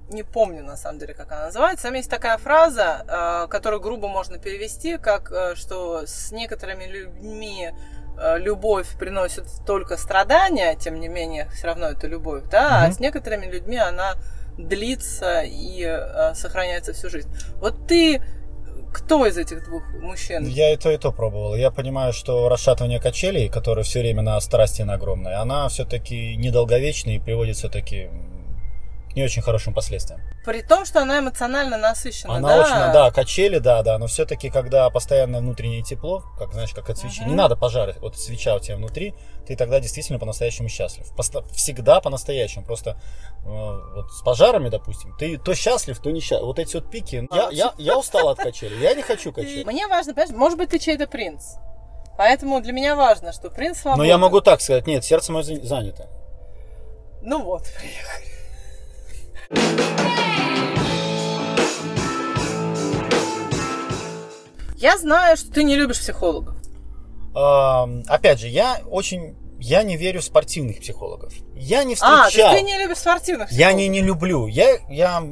не 0.09 0.23
помню 0.23 0.63
на 0.63 0.75
самом 0.77 0.99
деле, 0.99 1.13
как 1.13 1.31
она 1.31 1.45
называется. 1.45 1.85
Там 1.87 1.95
есть 1.95 2.09
такая 2.09 2.37
фраза, 2.37 3.03
а, 3.07 3.47
которую 3.47 3.81
грубо 3.81 4.07
можно 4.07 4.37
перевести, 4.37 4.97
как 4.97 5.31
а, 5.31 5.55
что 5.55 6.05
с 6.05 6.31
некоторыми 6.31 6.85
людьми 6.85 7.71
а, 8.17 8.37
любовь 8.37 8.87
приносит 8.99 9.45
только 9.65 9.97
страдания, 9.97 10.75
тем 10.75 10.99
не 10.99 11.07
менее, 11.07 11.49
все 11.53 11.67
равно 11.67 11.87
это 11.87 12.07
любовь, 12.07 12.43
да, 12.51 12.81
а 12.81 12.85
Мгм. 12.85 12.93
с 12.93 12.99
некоторыми 12.99 13.45
людьми 13.47 13.77
она 13.77 14.15
длится 14.57 15.41
и 15.41 15.83
а, 15.83 16.33
сохраняется 16.35 16.93
всю 16.93 17.09
жизнь. 17.09 17.33
Вот 17.55 17.87
ты 17.87 18.21
кто 18.93 19.25
из 19.25 19.37
этих 19.37 19.65
двух 19.65 19.83
мужчин? 19.93 20.45
Я 20.45 20.71
и 20.71 20.77
то, 20.77 20.91
и 20.91 20.97
то 20.97 21.11
пробовал. 21.11 21.55
Я 21.55 21.71
понимаю, 21.71 22.13
что 22.13 22.47
расшатывание 22.47 22.99
качелей, 22.99 23.49
которое 23.49 23.83
все 23.83 23.99
время 23.99 24.21
на 24.21 24.39
страсти 24.39 24.83
на 24.83 24.93
огромной, 24.93 25.35
она 25.35 25.67
все-таки 25.67 26.35
недолговечна 26.35 27.11
и 27.11 27.19
приводит 27.19 27.57
все-таки 27.57 28.09
к 29.13 29.15
не 29.15 29.23
очень 29.23 29.41
хорошим 29.41 29.73
последствиям. 29.73 30.21
При 30.45 30.61
том, 30.61 30.85
что 30.85 31.01
она 31.01 31.19
эмоционально 31.19 31.77
насыщена, 31.77 32.35
Она 32.35 32.47
да? 32.49 32.61
очень, 32.61 32.93
да, 32.93 33.11
качели, 33.11 33.59
да, 33.59 33.81
да, 33.83 33.97
но 33.97 34.07
все-таки, 34.07 34.49
когда 34.49 34.89
постоянное 34.89 35.39
внутреннее 35.39 35.83
тепло, 35.83 36.23
как 36.37 36.51
знаешь, 36.53 36.71
как 36.73 36.89
от 36.89 36.97
свечи, 36.97 37.21
Мгм. 37.21 37.29
не 37.29 37.35
надо 37.35 37.55
пожары, 37.55 37.95
вот 38.01 38.17
свеча 38.17 38.55
у 38.55 38.59
тебя 38.59 38.75
внутри, 38.75 39.13
ты 39.47 39.55
тогда 39.55 39.79
действительно 39.79 40.19
по-настоящему 40.19 40.67
счастлив. 40.69 41.05
Посто- 41.15 41.45
всегда 41.53 42.01
по-настоящему. 42.01 42.65
Просто 42.65 42.99
э, 43.45 43.45
вот 43.45 44.11
с 44.11 44.21
пожарами, 44.23 44.69
допустим, 44.69 45.15
ты 45.17 45.37
то 45.37 45.53
счастлив, 45.53 45.99
то 45.99 46.09
несчастлив. 46.11 46.45
Вот 46.47 46.59
эти 46.59 46.75
вот 46.75 46.89
пики. 46.89 47.27
Я, 47.31 47.49
я, 47.51 47.73
я 47.77 47.97
устал 47.97 48.29
от 48.29 48.37
качели, 48.39 48.75
я 48.81 48.93
не 48.95 49.01
хочу 49.03 49.31
качели. 49.31 49.63
Мне 49.63 49.87
важно, 49.87 50.13
понимаешь, 50.13 50.35
может 50.35 50.57
быть, 50.57 50.69
ты 50.69 50.79
чей-то 50.79 51.07
принц. 51.07 51.43
Поэтому 52.17 52.61
для 52.61 52.73
меня 52.73 52.95
важно, 52.95 53.33
что 53.33 53.49
принц 53.49 53.79
свободен. 53.79 54.03
Но 54.03 54.05
я 54.07 54.17
могу 54.17 54.39
так 54.41 54.61
сказать, 54.61 54.87
нет, 54.87 55.03
сердце 55.03 55.31
мое 55.31 55.43
за- 55.43 55.63
занято. 55.65 56.07
Ну 57.21 57.43
вот, 57.43 57.63
приехали. 57.79 58.32
Я 64.77 64.97
знаю, 64.97 65.37
что 65.37 65.51
ты 65.51 65.63
не 65.63 65.75
любишь 65.75 65.99
психологов. 65.99 66.55
Опять 67.33 68.39
же, 68.39 68.47
я 68.47 68.81
очень, 68.89 69.35
я 69.59 69.83
не 69.83 69.97
верю 69.97 70.21
в 70.21 70.23
спортивных 70.25 70.79
психологов. 70.81 71.33
Я 71.55 71.83
не 71.83 71.95
А, 72.01 72.25
встречал. 72.27 72.53
ты 72.53 72.61
не 72.61 72.77
любишь 72.77 72.97
спортивных 72.97 73.51
Я 73.51 73.67
психологов. 73.69 73.77
не, 73.79 73.87
не 73.87 74.01
люблю. 74.01 74.47
Я, 74.47 74.77
я, 74.89 75.23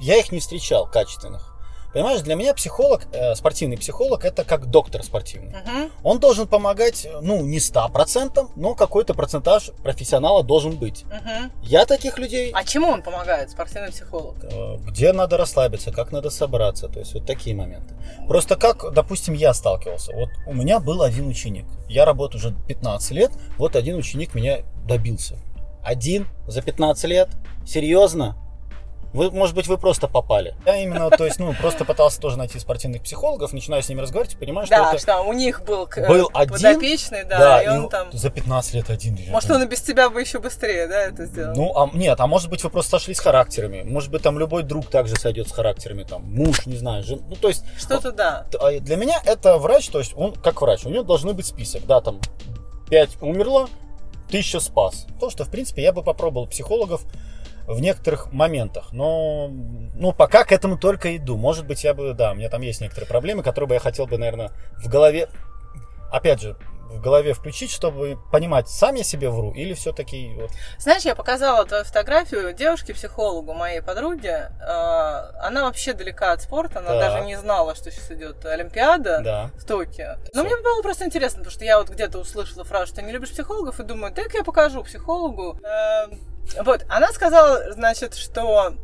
я 0.00 0.16
их 0.16 0.30
не 0.32 0.38
встречал 0.40 0.88
качественных. 0.90 1.55
Понимаешь, 1.92 2.20
для 2.20 2.34
меня 2.34 2.52
психолог, 2.54 3.06
э, 3.12 3.34
спортивный 3.34 3.78
психолог, 3.78 4.24
это 4.24 4.44
как 4.44 4.66
доктор 4.66 5.02
спортивный. 5.02 5.48
Мгм. 5.50 5.90
Он 6.02 6.18
должен 6.18 6.46
помогать, 6.46 7.06
ну, 7.22 7.42
не 7.42 7.58
100%, 7.58 8.50
но 8.56 8.74
какой-то 8.74 9.14
процентаж 9.14 9.70
профессионала 9.82 10.42
должен 10.42 10.76
быть. 10.76 11.04
Мгм. 11.04 11.50
Я 11.62 11.86
таких 11.86 12.18
людей, 12.18 12.50
А 12.54 12.64
чему 12.64 12.88
он 12.88 13.02
помогает, 13.02 13.50
спортивный 13.50 13.90
психолог? 13.90 14.36
э, 14.44 14.76
где 14.86 15.12
надо 15.12 15.36
расслабиться, 15.36 15.90
как 15.90 16.12
надо 16.12 16.28
собраться, 16.30 16.88
то 16.88 16.98
есть 16.98 17.14
вот 17.14 17.26
такие 17.26 17.56
моменты. 17.56 17.94
Просто 18.28 18.56
как, 18.56 18.92
допустим, 18.92 19.34
я 19.34 19.54
сталкивался. 19.54 20.12
Вот 20.14 20.28
у 20.46 20.52
меня 20.52 20.80
был 20.80 21.02
один 21.02 21.28
ученик. 21.28 21.64
Я 21.88 22.04
работаю 22.04 22.40
уже 22.40 22.54
15 22.68 23.12
лет, 23.12 23.30
вот 23.58 23.74
один 23.76 23.96
ученик 23.96 24.34
меня 24.34 24.58
добился. 24.86 25.38
Один 25.82 26.26
за 26.46 26.62
15 26.62 27.04
лет? 27.04 27.28
Серьезно? 27.66 28.36
Вы, 29.12 29.30
может 29.30 29.54
быть, 29.54 29.66
вы 29.66 29.78
просто 29.78 30.08
попали. 30.08 30.54
Я 30.66 30.76
именно, 30.82 31.08
то 31.10 31.24
есть, 31.24 31.38
ну, 31.38 31.54
просто 31.54 31.84
пытался 31.84 32.20
тоже 32.20 32.36
найти 32.36 32.58
спортивных 32.58 33.02
психологов, 33.02 33.52
начинаю 33.52 33.82
с 33.82 33.88
ними 33.88 34.00
разговаривать 34.00 34.34
и 34.34 34.38
понимаю, 34.38 34.66
что 34.66 34.76
Да, 34.76 34.90
это... 34.90 34.98
что 34.98 35.20
у 35.22 35.32
них 35.32 35.64
был, 35.64 35.86
к- 35.86 36.06
Был 36.06 36.26
э, 36.26 36.30
один, 36.34 36.52
подопечный, 36.52 37.24
да, 37.24 37.62
и 37.62 37.68
он 37.68 37.88
там... 37.88 38.08
за 38.12 38.28
15 38.30 38.74
лет 38.74 38.90
один. 38.90 39.18
Может, 39.30 39.50
он 39.50 39.62
и 39.62 39.66
без 39.66 39.80
тебя 39.80 40.10
бы 40.10 40.20
еще 40.20 40.38
быстрее, 40.38 40.86
да, 40.86 41.02
это 41.04 41.24
сделал? 41.26 41.54
Ну, 41.56 41.72
а, 41.74 41.90
нет, 41.94 42.20
а 42.20 42.26
может 42.26 42.50
быть, 42.50 42.62
вы 42.62 42.68
просто 42.70 42.90
сошлись 42.92 43.18
характерами. 43.20 43.82
Может 43.82 44.10
быть, 44.10 44.22
там 44.22 44.38
любой 44.38 44.62
друг 44.64 44.86
также 44.90 45.16
сойдет 45.16 45.48
с 45.48 45.52
характерами, 45.52 46.02
там, 46.02 46.22
муж, 46.24 46.66
не 46.66 46.76
знаю, 46.76 47.02
жен... 47.02 47.22
Ну, 47.28 47.36
то 47.36 47.48
есть, 47.48 47.64
Что-то 47.78 48.12
да. 48.12 48.46
т- 48.50 48.58
а 48.58 48.78
для 48.80 48.96
меня 48.96 49.20
это 49.24 49.56
врач, 49.58 49.88
то 49.88 49.98
есть, 49.98 50.12
он 50.16 50.34
как 50.34 50.60
врач, 50.60 50.84
у 50.84 50.90
него 50.90 51.04
должны 51.04 51.32
быть 51.32 51.46
список, 51.46 51.86
да, 51.86 52.00
там, 52.00 52.20
5 52.90 53.22
умерло, 53.22 53.68
1000 54.28 54.60
спас. 54.60 55.06
То, 55.20 55.30
что, 55.30 55.44
в 55.44 55.50
принципе, 55.50 55.82
я 55.82 55.92
бы 55.92 56.02
попробовал 56.02 56.46
психологов 56.46 57.02
в 57.66 57.80
некоторых 57.80 58.32
моментах, 58.32 58.92
но, 58.92 59.48
ну, 59.50 60.12
пока 60.12 60.44
к 60.44 60.52
этому 60.52 60.78
только 60.78 61.16
иду. 61.16 61.36
Может 61.36 61.66
быть, 61.66 61.84
я 61.84 61.94
бы, 61.94 62.14
да, 62.14 62.32
у 62.32 62.34
меня 62.34 62.48
там 62.48 62.62
есть 62.62 62.80
некоторые 62.80 63.08
проблемы, 63.08 63.42
которые 63.42 63.68
бы 63.68 63.74
я 63.74 63.80
хотел 63.80 64.06
бы, 64.06 64.18
наверное, 64.18 64.52
в 64.76 64.88
голове, 64.88 65.28
опять 66.12 66.40
же, 66.40 66.56
в 66.88 67.00
голове 67.00 67.34
включить, 67.34 67.72
чтобы 67.72 68.16
понимать, 68.30 68.68
сам 68.68 68.94
я 68.94 69.02
себе 69.02 69.28
вру 69.28 69.52
или 69.52 69.74
все-таки 69.74 70.32
вот, 70.38 70.50
Знаешь, 70.78 71.02
я 71.02 71.16
показала 71.16 71.64
твою 71.66 71.82
фотографию 71.84 72.52
девушке-психологу, 72.52 73.52
моей 73.54 73.82
подруге. 73.82 74.52
Э, 74.60 75.32
Она 75.40 75.64
вообще 75.64 75.94
далека 75.94 76.30
от 76.32 76.42
спорта, 76.42 76.78
она 76.78 76.90
Так. 76.90 77.00
даже 77.00 77.24
не 77.24 77.36
знала, 77.36 77.74
что 77.74 77.90
сейчас 77.90 78.10
идет 78.12 78.44
Олимпиада 78.46 79.20
да. 79.22 79.50
в 79.58 79.64
Токио. 79.64 80.16
Но 80.32 80.44
Всё. 80.44 80.44
мне 80.44 80.62
было 80.62 80.80
просто 80.82 81.04
интересно, 81.04 81.38
потому 81.38 81.52
что 81.52 81.64
я 81.64 81.78
вот 81.78 81.90
где-то 81.90 82.18
услышала 82.18 82.64
фразу, 82.64 82.86
что 82.86 82.96
ты 82.96 83.02
не 83.02 83.12
любишь 83.12 83.30
психологов, 83.30 83.80
и 83.80 83.82
думаю, 83.82 84.12
дай 84.14 84.26
я 84.32 84.44
покажу 84.44 84.84
психологу. 84.84 85.58
Вот, 86.60 86.84
она 86.88 87.12
сказала, 87.12 87.72
значит, 87.72 88.14
что, 88.14 88.74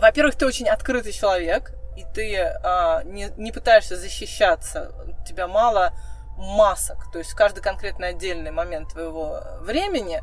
во-первых, 0.00 0.36
ты 0.36 0.46
очень 0.46 0.68
открытый 0.68 1.12
человек, 1.12 1.72
и 1.96 2.04
ты 2.14 2.36
а, 2.38 3.02
не, 3.04 3.30
не 3.36 3.52
пытаешься 3.52 3.96
защищаться, 3.96 4.92
у 5.06 5.24
тебя 5.26 5.48
мало 5.48 5.92
масок, 6.36 7.10
то 7.12 7.18
есть 7.18 7.32
каждый 7.34 7.62
конкретный 7.62 8.08
отдельный 8.08 8.50
момент 8.50 8.92
твоего 8.92 9.42
времени 9.60 10.22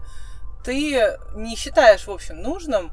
ты 0.63 1.17
не 1.35 1.55
считаешь, 1.55 2.07
в 2.07 2.11
общем, 2.11 2.41
нужным 2.41 2.91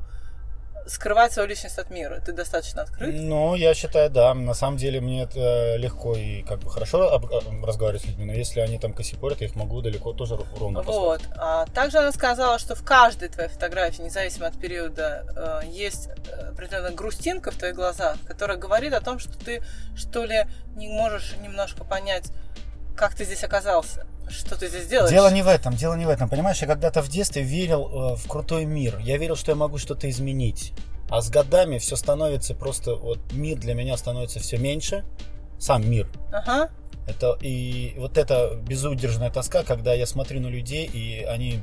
скрывать 0.87 1.33
свою 1.33 1.49
личность 1.49 1.79
от 1.79 1.91
мира. 1.91 2.21
Ты 2.25 2.33
достаточно 2.33 2.83
открыт. 2.83 3.15
Ну, 3.15 3.55
я 3.55 3.75
считаю, 3.75 4.09
да. 4.11 4.35
На 4.35 4.55
самом 4.55 4.77
деле 4.77 5.01
мне 5.01 5.23
это 5.25 5.77
легко 5.77 6.15
и 6.17 6.43
как 6.43 6.61
бы 6.61 6.71
хорошо 6.71 7.13
об- 7.13 7.27
об- 7.27 7.65
разговаривать 7.65 8.03
с 8.03 8.07
людьми, 8.07 8.25
но 8.25 8.33
если 8.33 8.61
они 8.61 8.79
там 8.79 8.93
косипорят, 8.93 9.41
я 9.41 9.49
их 9.49 9.55
могу 9.57 9.81
далеко 9.83 10.13
тоже 10.13 10.39
ровно 10.59 10.83
послать. 10.83 10.97
Вот. 10.97 11.21
А 11.37 11.67
также 11.67 11.99
она 11.99 12.13
сказала, 12.13 12.59
что 12.59 12.75
в 12.75 12.85
каждой 12.85 13.29
твоей 13.29 13.49
фотографии, 13.49 14.03
независимо 14.03 14.47
от 14.47 14.59
периода, 14.59 15.63
э, 15.65 15.67
есть 15.69 16.09
э, 16.29 16.51
определенная 16.51 16.93
грустинка 16.93 17.51
в 17.51 17.57
твоих 17.57 17.75
глазах, 17.75 18.17
которая 18.27 18.57
говорит 18.57 18.93
о 18.95 19.01
том, 19.01 19.19
что 19.19 19.37
ты, 19.39 19.63
что 19.97 20.25
ли, 20.25 20.47
не 20.77 20.89
можешь 20.89 21.35
немножко 21.43 21.85
понять, 21.85 22.31
как 22.97 23.15
ты 23.15 23.25
здесь 23.25 23.45
оказался, 23.45 24.07
что 24.29 24.57
ты 24.59 24.69
здесь 24.69 24.87
делаешь. 24.87 25.11
Дело 25.11 25.31
не 25.31 25.43
в 25.43 25.49
этом, 25.49 25.75
дело 25.75 25.95
не 25.95 26.07
в 26.07 26.09
этом. 26.09 26.29
Понимаешь, 26.29 26.59
я 26.59 26.67
когда-то 26.67 27.03
в 27.03 27.09
детстве 27.09 27.43
верил 27.43 28.13
э, 28.13 28.17
в 28.17 28.27
крутой 28.27 28.65
мир. 28.65 28.99
Я 28.99 29.19
верил, 29.19 29.37
что 29.37 29.53
я 29.53 29.57
могу 29.57 29.79
что-то 29.79 30.09
изменить. 30.11 30.73
А 31.09 31.21
с 31.21 31.31
годами 31.31 31.79
все 31.79 31.95
становится 31.95 32.55
просто, 32.55 32.97
вот 32.97 33.21
мир 33.33 33.59
для 33.59 33.75
меня 33.75 33.97
становится 33.97 34.41
все 34.41 34.57
меньше. 34.57 35.05
Сам 35.59 35.89
мир. 35.89 36.09
Ага. 36.33 36.71
Это 37.07 37.39
и 37.41 37.95
вот 37.99 38.19
эта 38.19 38.57
безудержная 38.57 39.31
тоска, 39.31 39.63
когда 39.63 39.95
я 39.95 40.07
смотрю 40.07 40.41
на 40.41 40.49
людей, 40.49 40.87
и 40.87 41.23
они, 41.23 41.61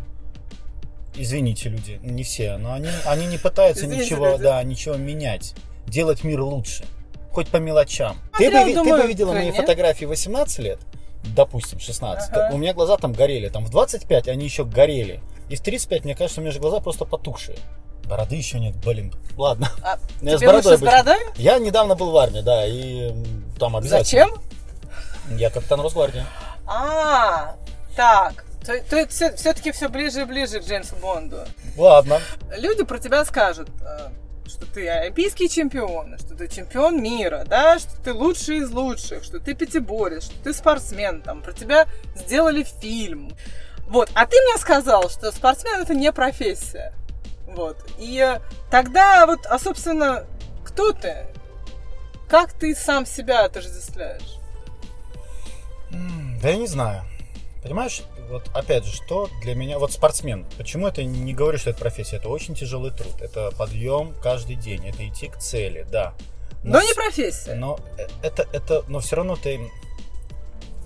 извините, 1.15 1.69
люди, 1.69 1.99
не 2.01 2.23
все, 2.23 2.57
но 2.57 2.73
они, 2.73 2.87
они 3.05 3.25
не 3.27 3.37
пытаются 3.37 3.85
Извините, 3.85 4.05
ничего, 4.05 4.27
люди. 4.29 4.43
да, 4.43 4.63
ничего 4.63 4.95
менять, 4.95 5.53
делать 5.85 6.23
мир 6.23 6.41
лучше, 6.41 6.85
хоть 7.31 7.49
по 7.49 7.57
мелочам. 7.57 8.17
Смотрел, 8.35 8.51
ты, 8.51 8.57
бы, 8.57 8.65
ви- 8.67 8.73
ты 8.73 8.83
думаю, 8.83 9.01
бы 9.01 9.07
видела 9.09 9.33
мои 9.33 9.51
фотографии 9.51 10.05
18 10.05 10.59
лет, 10.59 10.79
допустим, 11.23 11.79
16, 11.79 12.31
Ага. 12.31 12.49
у 12.53 12.57
меня 12.57 12.73
глаза 12.73 12.97
там 12.97 13.13
горели, 13.13 13.49
там 13.49 13.65
в 13.65 13.69
25 13.69 14.27
они 14.27 14.45
еще 14.45 14.65
горели, 14.65 15.21
и 15.49 15.55
в 15.55 15.61
35, 15.61 16.05
мне 16.05 16.15
кажется, 16.15 16.39
у 16.41 16.43
меня 16.43 16.51
же 16.51 16.59
глаза 16.59 16.79
просто 16.79 17.05
потухшие. 17.05 17.57
Бороды 18.07 18.35
еще 18.35 18.59
нет, 18.59 18.75
блин. 18.83 19.13
Ладно. 19.37 19.69
А 19.81 19.97
Я 20.21 20.37
с 20.37 20.41
бородой 20.41 20.77
с 20.77 20.81
бородой? 20.81 21.19
Я 21.37 21.57
недавно 21.57 21.95
был 21.95 22.11
в 22.11 22.17
армии, 22.17 22.41
да, 22.41 22.65
и 22.65 23.13
там 23.57 23.77
обязательно. 23.77 24.03
Зачем? 24.03 25.37
Я 25.37 25.49
капитан 25.49 25.79
Росгвардии. 25.79 26.25
А, 26.67 27.55
так. 27.95 28.43
То, 28.65 28.79
то 28.81 29.07
все-таки 29.07 29.71
все 29.71 29.89
ближе 29.89 30.21
и 30.21 30.25
ближе 30.25 30.59
к 30.59 30.65
Джеймсу 30.65 30.95
Бонду. 30.97 31.37
Ладно. 31.77 32.19
люди 32.57 32.83
про 32.83 32.97
тебя 32.97 33.23
скажут, 33.25 33.69
э, 33.81 34.09
что 34.45 34.65
ты 34.65 34.87
олимпийский 34.89 35.49
чемпион, 35.49 36.17
что 36.17 36.35
ты 36.35 36.47
чемпион 36.47 37.01
мира, 37.01 37.45
да, 37.47 37.79
что 37.79 37.95
ты 38.01 38.13
лучший 38.13 38.57
из 38.57 38.71
лучших, 38.71 39.23
что 39.23 39.39
ты 39.39 39.53
пятиборец, 39.53 40.25
что 40.25 40.43
ты 40.43 40.53
спортсмен, 40.53 41.21
там, 41.21 41.41
про 41.41 41.53
тебя 41.53 41.87
сделали 42.15 42.63
фильм. 42.63 43.31
Вот, 43.87 44.09
а 44.13 44.25
ты 44.25 44.35
мне 44.41 44.57
сказал, 44.57 45.09
что 45.09 45.31
спортсмен 45.31 45.81
это 45.81 45.93
не 45.93 46.11
профессия. 46.11 46.93
Вот. 47.47 47.77
И 47.99 48.19
э, 48.19 48.39
тогда 48.71 49.25
вот, 49.25 49.45
а 49.45 49.59
собственно, 49.59 50.25
кто 50.65 50.91
ты? 50.91 51.27
Как 52.27 52.53
ты 52.53 52.75
сам 52.75 53.05
себя 53.05 53.45
отождествляешь? 53.45 54.39
Да 56.41 56.49
я 56.49 56.57
не 56.57 56.67
знаю. 56.67 57.03
Понимаешь, 57.63 58.01
вот 58.29 58.43
опять 58.53 58.83
же, 58.85 58.93
что 58.93 59.29
для 59.41 59.55
меня, 59.55 59.79
вот 59.79 59.91
спортсмен, 59.93 60.45
почему 60.57 60.87
это 60.87 61.03
не 61.03 61.33
говорю, 61.33 61.57
что 61.57 61.69
это 61.69 61.79
профессия, 61.79 62.17
это 62.17 62.27
очень 62.29 62.55
тяжелый 62.55 62.91
труд, 62.91 63.21
это 63.21 63.51
подъем 63.57 64.13
каждый 64.21 64.55
день, 64.55 64.87
это 64.87 65.07
идти 65.07 65.27
к 65.29 65.37
цели, 65.37 65.85
да. 65.89 66.13
Но 66.63 66.81
не 66.81 66.91
с- 66.91 66.95
профессия. 66.95 67.53
Но 67.55 67.79
э- 67.97 68.07
это, 68.21 68.45
это, 68.51 68.83
но 68.87 68.99
все 68.99 69.15
равно 69.17 69.35
ты, 69.37 69.59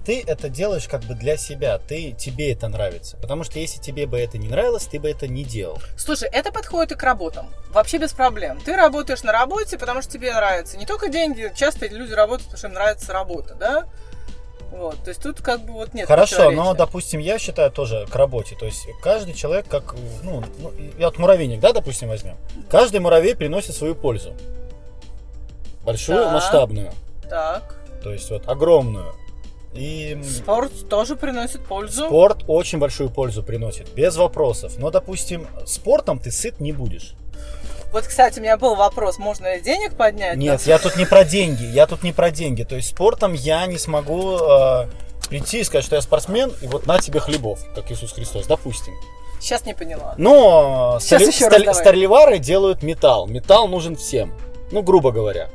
ты 0.06 0.24
это 0.26 0.50
делаешь 0.50 0.88
как 0.88 1.02
бы 1.04 1.16
для 1.16 1.36
себя, 1.36 1.80
ты, 1.80 2.14
тебе 2.14 2.52
это 2.54 2.68
нравится. 2.68 3.18
Потому 3.18 3.44
что 3.44 3.60
если 3.60 3.82
тебе 3.82 4.06
бы 4.08 4.20
это 4.20 4.38
не 4.38 4.48
нравилось, 4.48 4.86
ты 4.86 5.00
бы 5.00 5.10
это 5.10 5.28
не 5.28 5.44
делал. 5.44 5.80
Слушай, 5.98 6.30
это 6.32 6.52
подходит 6.52 6.94
и 6.94 6.96
к 6.96 7.04
работам. 7.04 7.48
Вообще 7.72 7.98
без 7.98 8.14
проблем. 8.14 8.60
Ты 8.64 8.76
работаешь 8.76 9.22
на 9.24 9.32
работе, 9.32 9.78
потому 9.78 10.02
что 10.02 10.14
тебе 10.14 10.34
нравится. 10.34 10.78
Не 10.78 10.86
только 10.86 11.10
деньги, 11.10 11.52
часто 11.56 11.88
люди 11.88 12.14
работают, 12.14 12.46
потому 12.52 12.58
что 12.58 12.68
им 12.68 12.74
нравится 12.74 13.12
работа, 13.14 13.56
да? 13.56 13.86
Вот, 14.72 14.96
то 15.04 15.10
есть 15.10 15.22
тут 15.22 15.42
как 15.42 15.66
бы 15.66 15.74
вот 15.74 15.94
нет 15.94 16.08
Хорошо, 16.08 16.52
но, 16.52 16.74
допустим, 16.74 17.20
я 17.20 17.40
считаю 17.40 17.72
тоже 17.72 18.06
к 18.12 18.16
работе. 18.16 18.56
То 18.56 18.66
есть 18.66 18.88
каждый 19.02 19.34
человек, 19.34 19.68
как, 19.68 19.96
ну, 20.24 20.44
ну, 20.60 20.72
я 21.00 21.08
вот 21.08 21.18
муравейник, 21.18 21.60
да, 21.60 21.74
допустим, 21.74 22.10
возьмем. 22.10 22.36
Каждый 22.70 23.00
муравей 23.00 23.36
приносит 23.36 23.76
свою 23.76 23.96
пользу. 23.96 24.34
Большую, 25.84 26.26
Да. 26.26 26.32
масштабную. 26.34 26.92
Так. 27.30 27.80
То 28.04 28.12
есть 28.12 28.30
вот 28.30 28.48
огромную. 28.48 29.14
И 29.74 30.20
Спорт 30.24 30.90
тоже 30.90 31.16
приносит 31.16 31.62
пользу. 31.66 32.06
спорт 32.06 32.44
очень 32.48 32.80
большую 32.80 33.10
пользу 33.10 33.44
приносит, 33.44 33.94
без 33.94 34.16
вопросов. 34.18 34.74
Но, 34.78 34.90
допустим, 34.92 35.48
спортом 35.66 36.20
ты 36.20 36.32
сыт 36.32 36.60
не 36.60 36.72
будешь. 36.72 37.14
Вот, 37.94 38.06
кстати, 38.06 38.40
у 38.40 38.42
меня 38.42 38.58
был 38.58 38.76
вопрос, 38.76 39.18
можно 39.18 39.56
ли 39.56 39.62
денег 39.62 39.96
поднять? 39.96 40.38
Нет, 40.38 40.62
я 40.64 40.78
тут 40.78 40.98
не 40.98 41.06
про 41.06 41.24
деньги, 41.24 41.64
я 41.66 41.88
тут 41.88 42.04
не 42.04 42.12
про 42.12 42.32
деньги. 42.32 42.64
То 42.64 42.76
есть 42.76 42.90
спортом 42.90 43.34
я 43.34 43.66
не 43.66 43.78
смогу 43.78 44.38
э, 44.38 44.88
прийти 45.30 45.62
и 45.62 45.64
сказать, 45.64 45.86
что 45.86 45.96
я 45.96 46.02
спортсмен, 46.02 46.52
и 46.62 46.68
вот 46.68 46.86
на 46.86 47.00
тебе 47.00 47.20
хлебов, 47.20 47.60
как 47.76 47.90
Иисус 47.92 48.12
Христос, 48.14 48.46
допустим. 48.46 48.94
Сейчас 49.40 49.66
не 49.66 49.74
поняла. 49.74 50.16
Но 50.18 50.98
стали- 51.00 51.30
стали- 51.32 51.64
давай. 51.66 51.76
старлевары 51.82 52.40
делают 52.40 52.84
металл. 52.84 53.28
Металл 53.28 53.68
нужен 53.68 53.96
всем. 53.96 54.34
Ну, 54.72 54.82
грубо 54.82 55.12
говоря. 55.12 55.50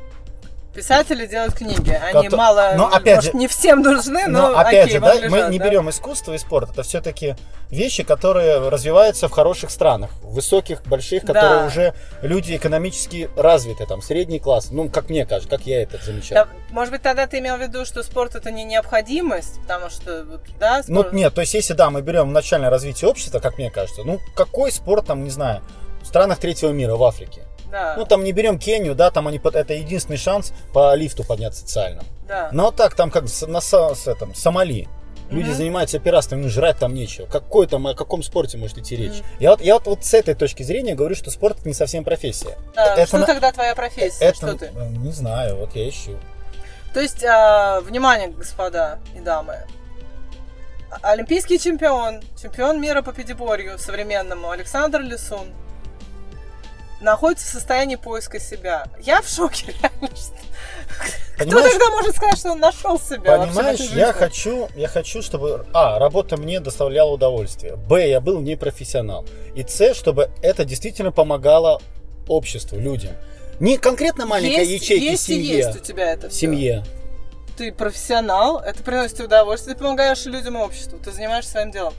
Писатели 0.73 1.27
делают 1.27 1.53
книги. 1.53 1.91
Они 1.91 2.27
Кото- 2.29 2.35
мало, 2.37 2.73
Но 2.75 2.87
опять 2.87 3.17
может, 3.17 3.31
же- 3.33 3.37
не 3.37 3.47
всем 3.47 3.81
нужны, 3.81 4.27
но, 4.27 4.49
Но 4.53 4.57
опять 4.57 4.85
окей, 4.85 4.93
же, 4.95 4.99
да, 4.99 5.13
лежат, 5.13 5.29
мы 5.29 5.41
не 5.51 5.59
да? 5.59 5.65
берем 5.65 5.89
искусство 5.89 6.33
и 6.33 6.37
спорт. 6.39 6.71
Это 6.71 6.81
все-таки 6.83 7.35
вещи, 7.69 8.03
которые 8.03 8.69
развиваются 8.69 9.27
в 9.27 9.31
хороших 9.31 9.69
странах, 9.69 10.09
высоких, 10.23 10.83
больших, 10.85 11.25
Да. 11.25 11.33
которые 11.33 11.67
уже 11.67 11.93
люди 12.23 12.55
экономически 12.55 13.29
развиты, 13.37 13.85
там, 13.85 14.01
средний 14.01 14.39
класс. 14.39 14.69
Ну, 14.71 14.89
как 14.89 15.09
мне 15.09 15.25
кажется, 15.25 15.49
как 15.49 15.67
я 15.67 15.83
это 15.83 15.97
замечаю. 16.03 16.45
Да, 16.45 16.47
может 16.71 16.91
быть, 16.91 17.01
тогда 17.03 17.27
ты 17.27 17.37
имел 17.39 17.57
в 17.57 17.61
виду, 17.61 17.85
что 17.85 18.01
спорт 18.01 18.35
это 18.35 18.49
не 18.49 18.63
необходимость, 18.63 19.61
потому 19.61 19.89
что, 19.91 20.25
да, 20.59 20.81
Ну, 20.87 21.01
спорт- 21.01 21.13
нет, 21.13 21.33
то 21.35 21.41
есть, 21.41 21.53
если, 21.53 21.73
да, 21.73 21.89
мы 21.91 22.01
берем 22.01 22.33
начальное 22.33 22.69
развитие 22.71 23.09
общества, 23.09 23.39
как 23.39 23.57
мне 23.59 23.69
кажется, 23.69 24.01
ну, 24.03 24.19
какой 24.35 24.71
спорт 24.71 25.05
там, 25.05 25.23
не 25.23 25.29
знаю, 25.29 25.61
в 26.01 26.07
странах 26.07 26.39
третьего 26.39 26.71
мира, 26.71 26.95
в 26.95 27.03
Африке? 27.03 27.43
Да. 27.73 27.95
Ну, 27.97 28.05
там 28.05 28.23
не 28.23 28.31
берем 28.33 28.59
Кению, 28.59 28.93
да, 28.93 29.09
там 29.09 29.27
они, 29.27 29.39
под- 29.39 29.55
это 29.55 29.73
единственный 29.73 30.17
шанс 30.17 30.53
по 30.73 30.93
лифту 30.93 31.23
подняться 31.23 31.61
социальным. 31.61 32.05
да. 32.27 32.49
Но 32.53 32.69
так, 32.71 32.93
там 32.95 33.09
как 33.09 33.23
на 33.47 33.61
с 33.61 34.07
этом, 34.07 34.33
Сомали. 34.35 34.87
Люди 35.31 35.47
Мгм. 35.47 35.57
занимаются 35.57 35.97
пиратством, 35.99 36.43
ну, 36.43 36.49
жрать 36.49 36.77
там 36.77 36.93
нечего. 36.93 37.25
Какой 37.25 37.65
там, 37.65 37.87
о 37.87 37.95
каком 37.95 38.21
спорте 38.21 38.57
может 38.59 38.77
идти 38.77 38.95
речь? 38.95 39.13
Мгм. 39.21 39.25
Я, 39.39 39.49
вот, 39.51 39.61
я 39.61 39.73
вот, 39.73 39.87
вот 39.87 40.05
с 40.05 40.13
этой 40.13 40.35
точки 40.35 40.61
зрения 40.61 40.93
говорю, 40.93 41.15
что 41.15 41.31
спорт 41.31 41.57
это 41.59 41.67
не 41.67 41.73
совсем 41.73 42.03
профессия. 42.03 42.57
Да, 42.75 42.93
это 42.93 43.07
что 43.07 43.17
на- 43.17 43.25
тогда 43.25 43.51
твоя 43.51 43.73
профессия? 43.73 44.23
Это, 44.25 44.35
Что 44.35 44.53
ты? 44.55 44.65
э, 44.67 44.87
не 44.89 45.11
знаю, 45.11 45.55
вот 45.57 45.75
я 45.75 45.89
ищу. 45.89 46.15
То 46.93 46.99
есть, 46.99 47.23
а, 47.23 47.81
внимание, 47.81 48.27
господа 48.27 48.99
и 49.15 49.19
дамы. 49.19 49.55
Олимпийский 51.01 51.57
чемпион, 51.57 52.21
чемпион 52.39 52.79
мира 52.79 53.01
по 53.01 53.11
пятиборью 53.13 53.79
современному 53.79 54.51
Александр 54.51 54.99
Лисун 55.01 55.47
находится 57.03 57.45
в 57.47 57.49
состоянии 57.49 57.95
поиска 57.95 58.39
себя. 58.39 58.85
Я 59.01 59.21
в 59.21 59.27
шоке, 59.27 59.67
реально. 59.81 60.09
Кто 61.35 61.61
тогда 61.61 61.89
может 61.91 62.15
сказать, 62.15 62.37
что 62.37 62.51
он 62.51 62.59
нашел 62.59 62.99
себя 62.99 63.37
понимаешь 63.39 63.79
я 63.79 64.13
хочу, 64.13 64.69
я 64.75 64.87
хочу, 64.87 65.21
чтобы, 65.21 65.65
а, 65.73 65.99
работа 65.99 66.37
мне 66.37 66.59
доставляла 66.59 67.11
удовольствие, 67.11 67.75
б, 67.75 68.07
я 68.07 68.21
был 68.21 68.39
не 68.39 68.55
профессионал, 68.55 69.25
и 69.55 69.63
с, 69.63 69.93
чтобы 69.93 70.29
это 70.41 70.63
действительно 70.63 71.11
помогало 71.11 71.81
обществу, 72.27 72.79
людям. 72.79 73.11
Не 73.59 73.77
конкретно 73.77 74.25
маленькая 74.25 74.63
есть, 74.63 74.83
ячейка 74.83 75.05
есть 75.05 75.29
и 75.29 75.33
семье, 75.33 75.57
есть 75.57 75.75
у 75.75 75.79
тебя 75.79 76.13
это 76.13 76.29
всё. 76.29 76.39
семье. 76.39 76.83
Ты 77.57 77.71
профессионал, 77.71 78.59
это 78.59 78.81
приносит 78.83 79.19
удовольствие, 79.19 79.75
ты 79.75 79.83
помогаешь 79.83 80.25
людям 80.25 80.57
и 80.57 80.61
обществу, 80.61 80.97
ты 80.99 81.11
занимаешься 81.11 81.51
своим 81.51 81.71
делом. 81.71 81.93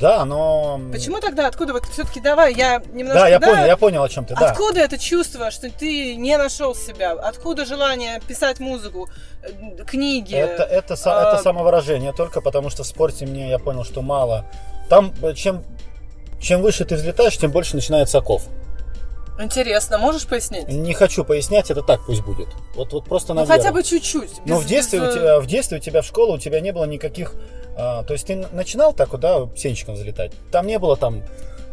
Да, 0.00 0.24
но... 0.24 0.80
Почему 0.90 1.20
тогда, 1.20 1.46
откуда, 1.46 1.74
вот 1.74 1.84
все-таки 1.84 2.20
давай, 2.20 2.54
я 2.54 2.82
немножко... 2.92 3.20
Да, 3.20 3.28
я 3.28 3.38
понял, 3.38 3.64
я 3.66 3.76
понял, 3.76 4.02
о 4.02 4.08
чем 4.08 4.24
ты, 4.24 4.34
да. 4.34 4.50
Откуда 4.50 4.80
это 4.80 4.96
чувство, 4.96 5.50
что 5.50 5.70
ты 5.70 6.16
не 6.16 6.38
нашел 6.38 6.74
себя? 6.74 7.12
Откуда 7.12 7.66
желание 7.66 8.18
писать 8.26 8.60
музыку, 8.60 9.10
э, 9.42 9.84
книги? 9.84 10.34
Это, 10.34 10.62
это, 10.62 10.96
а, 11.04 11.34
это 11.34 11.42
самовыражение 11.42 12.14
только 12.14 12.40
потому, 12.40 12.70
что 12.70 12.82
в 12.82 12.86
спорте 12.86 13.26
мне, 13.26 13.50
я 13.50 13.58
понял, 13.58 13.84
что 13.84 14.00
мало. 14.00 14.46
Там, 14.88 15.12
э, 15.22 15.34
чем, 15.34 15.62
чем 16.40 16.62
выше 16.62 16.86
ты 16.86 16.96
взлетаешь, 16.96 17.36
тем 17.36 17.50
больше 17.50 17.76
начинается 17.76 18.18
оков. 18.18 18.44
Интересно, 19.40 19.98
можешь 19.98 20.26
пояснить? 20.26 20.68
Не 20.68 20.94
хочу 20.94 21.24
пояснять, 21.24 21.70
это 21.70 21.82
так 21.82 22.04
пусть 22.06 22.22
будет. 22.22 22.48
Вот, 22.74 22.92
вот 22.92 23.04
просто 23.04 23.34
на 23.34 23.42
Ну 23.42 23.46
хотя 23.46 23.72
бы 23.72 23.82
чуть-чуть. 23.82 24.30
Но 24.44 24.58
без- 24.58 24.64
в 24.64 24.66
детстве, 24.68 25.00
без, 25.00 25.06
у 25.06 25.10
э, 25.10 25.14
тебя, 25.14 25.40
в 25.40 25.46
детстве 25.46 25.78
у 25.78 25.80
тебя 25.80 26.02
в 26.02 26.06
школу 26.06 26.34
у 26.34 26.38
тебя 26.38 26.60
не 26.60 26.72
было 26.72 26.84
никаких... 26.84 27.34
а, 27.76 28.02
то 28.02 28.12
есть 28.12 28.26
ты 28.26 28.36
начинал 28.52 28.92
так 28.92 29.18
да, 29.18 29.46
птенчиком 29.46 29.96
залетать. 29.96 30.32
Там 30.52 30.66
не 30.66 30.78
было 30.78 30.96
там 30.96 31.22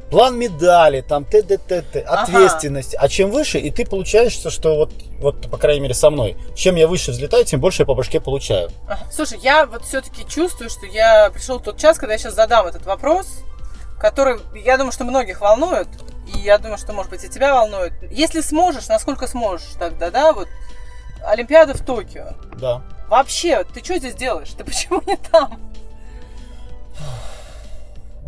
план 0.10 0.38
медали, 0.38 1.02
там 1.02 1.26
Ага. 1.30 2.24
ответственность. 2.24 2.96
А 2.98 3.08
чем 3.10 3.32
выше, 3.32 3.60
и 3.60 3.72
ты 3.72 3.86
получаешься, 3.86 4.50
что 4.50 4.76
вот, 4.76 4.92
вот, 5.20 5.50
по 5.50 5.58
крайней 5.58 5.82
мере, 5.82 5.94
со 5.94 6.10
мной, 6.10 6.38
чем 6.56 6.76
я 6.76 6.88
выше 6.88 7.12
взлетаю, 7.12 7.44
тем 7.46 7.60
больше 7.60 7.82
я 7.82 7.86
по 7.86 7.96
башке 7.96 8.20
получаю. 8.20 8.70
Ага. 8.88 9.06
Слушай, 9.12 9.40
я 9.42 9.66
вот 9.66 9.84
все-таки 9.84 10.26
чувствую, 10.28 10.70
что 10.70 10.86
я 10.86 11.30
пришел 11.32 11.60
тот 11.60 11.78
час, 11.78 11.98
когда 11.98 12.14
я 12.14 12.18
сейчас 12.20 12.36
задам 12.36 12.66
этот 12.68 12.86
вопрос, 12.86 13.28
который, 14.00 14.40
я 14.56 14.78
думаю, 14.78 14.92
что 14.92 15.04
многих 15.04 15.42
волнует, 15.42 15.88
и 16.34 16.40
я 16.40 16.58
думаю, 16.58 16.78
что, 16.78 16.94
может 16.94 17.10
быть, 17.12 17.24
и 17.24 17.30
тебя 17.30 17.54
волнует. 17.54 17.94
Если 18.12 18.42
сможешь, 18.42 18.88
насколько 18.88 19.28
сможешь 19.28 19.70
тогда, 19.80 20.10
да, 20.12 20.34
вот, 20.34 20.48
Олимпиада 21.26 21.74
в 21.74 21.82
Токио. 21.82 22.34
Да. 22.60 22.82
Вообще, 23.10 23.64
ты 23.64 23.84
что 23.84 23.98
здесь 23.98 24.16
делаешь? 24.16 24.50
Ты 24.58 24.64
почему 24.64 25.02
не 25.06 25.16
там? 25.16 25.60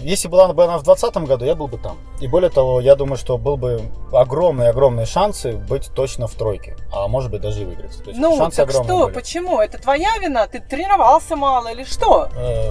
Если 0.02 0.30
была 0.30 0.48
бы 0.54 0.64
она 0.64 0.78
в 0.78 0.84
2020 0.84 1.28
году, 1.28 1.44
я 1.44 1.56
был 1.56 1.68
бы 1.68 1.78
там. 1.78 1.98
И 2.22 2.28
более 2.28 2.50
того, 2.50 2.80
я 2.80 2.96
думаю, 2.96 3.18
что 3.18 3.38
был 3.38 3.58
бы 3.58 3.82
огромные-огромные 4.14 5.06
шансы 5.06 5.52
быть 5.58 5.90
точно 5.94 6.28
в 6.28 6.36
тройке. 6.36 6.78
А 6.94 7.10
может 7.10 7.30
быть 7.30 7.42
даже 7.42 7.64
и 7.64 7.66
выиграть. 7.66 8.02
То 8.02 8.10
есть 8.12 8.18
Ну, 8.20 8.38
шансы 8.38 8.58
так 8.66 8.72
что, 8.72 8.84
были. 8.84 9.14
почему? 9.14 9.60
Это 9.60 9.78
твоя 9.78 10.18
вина? 10.20 10.48
Ты 10.48 10.62
тренировался 10.62 11.36
мало 11.36 11.68
или 11.68 11.84
что? 11.84 12.30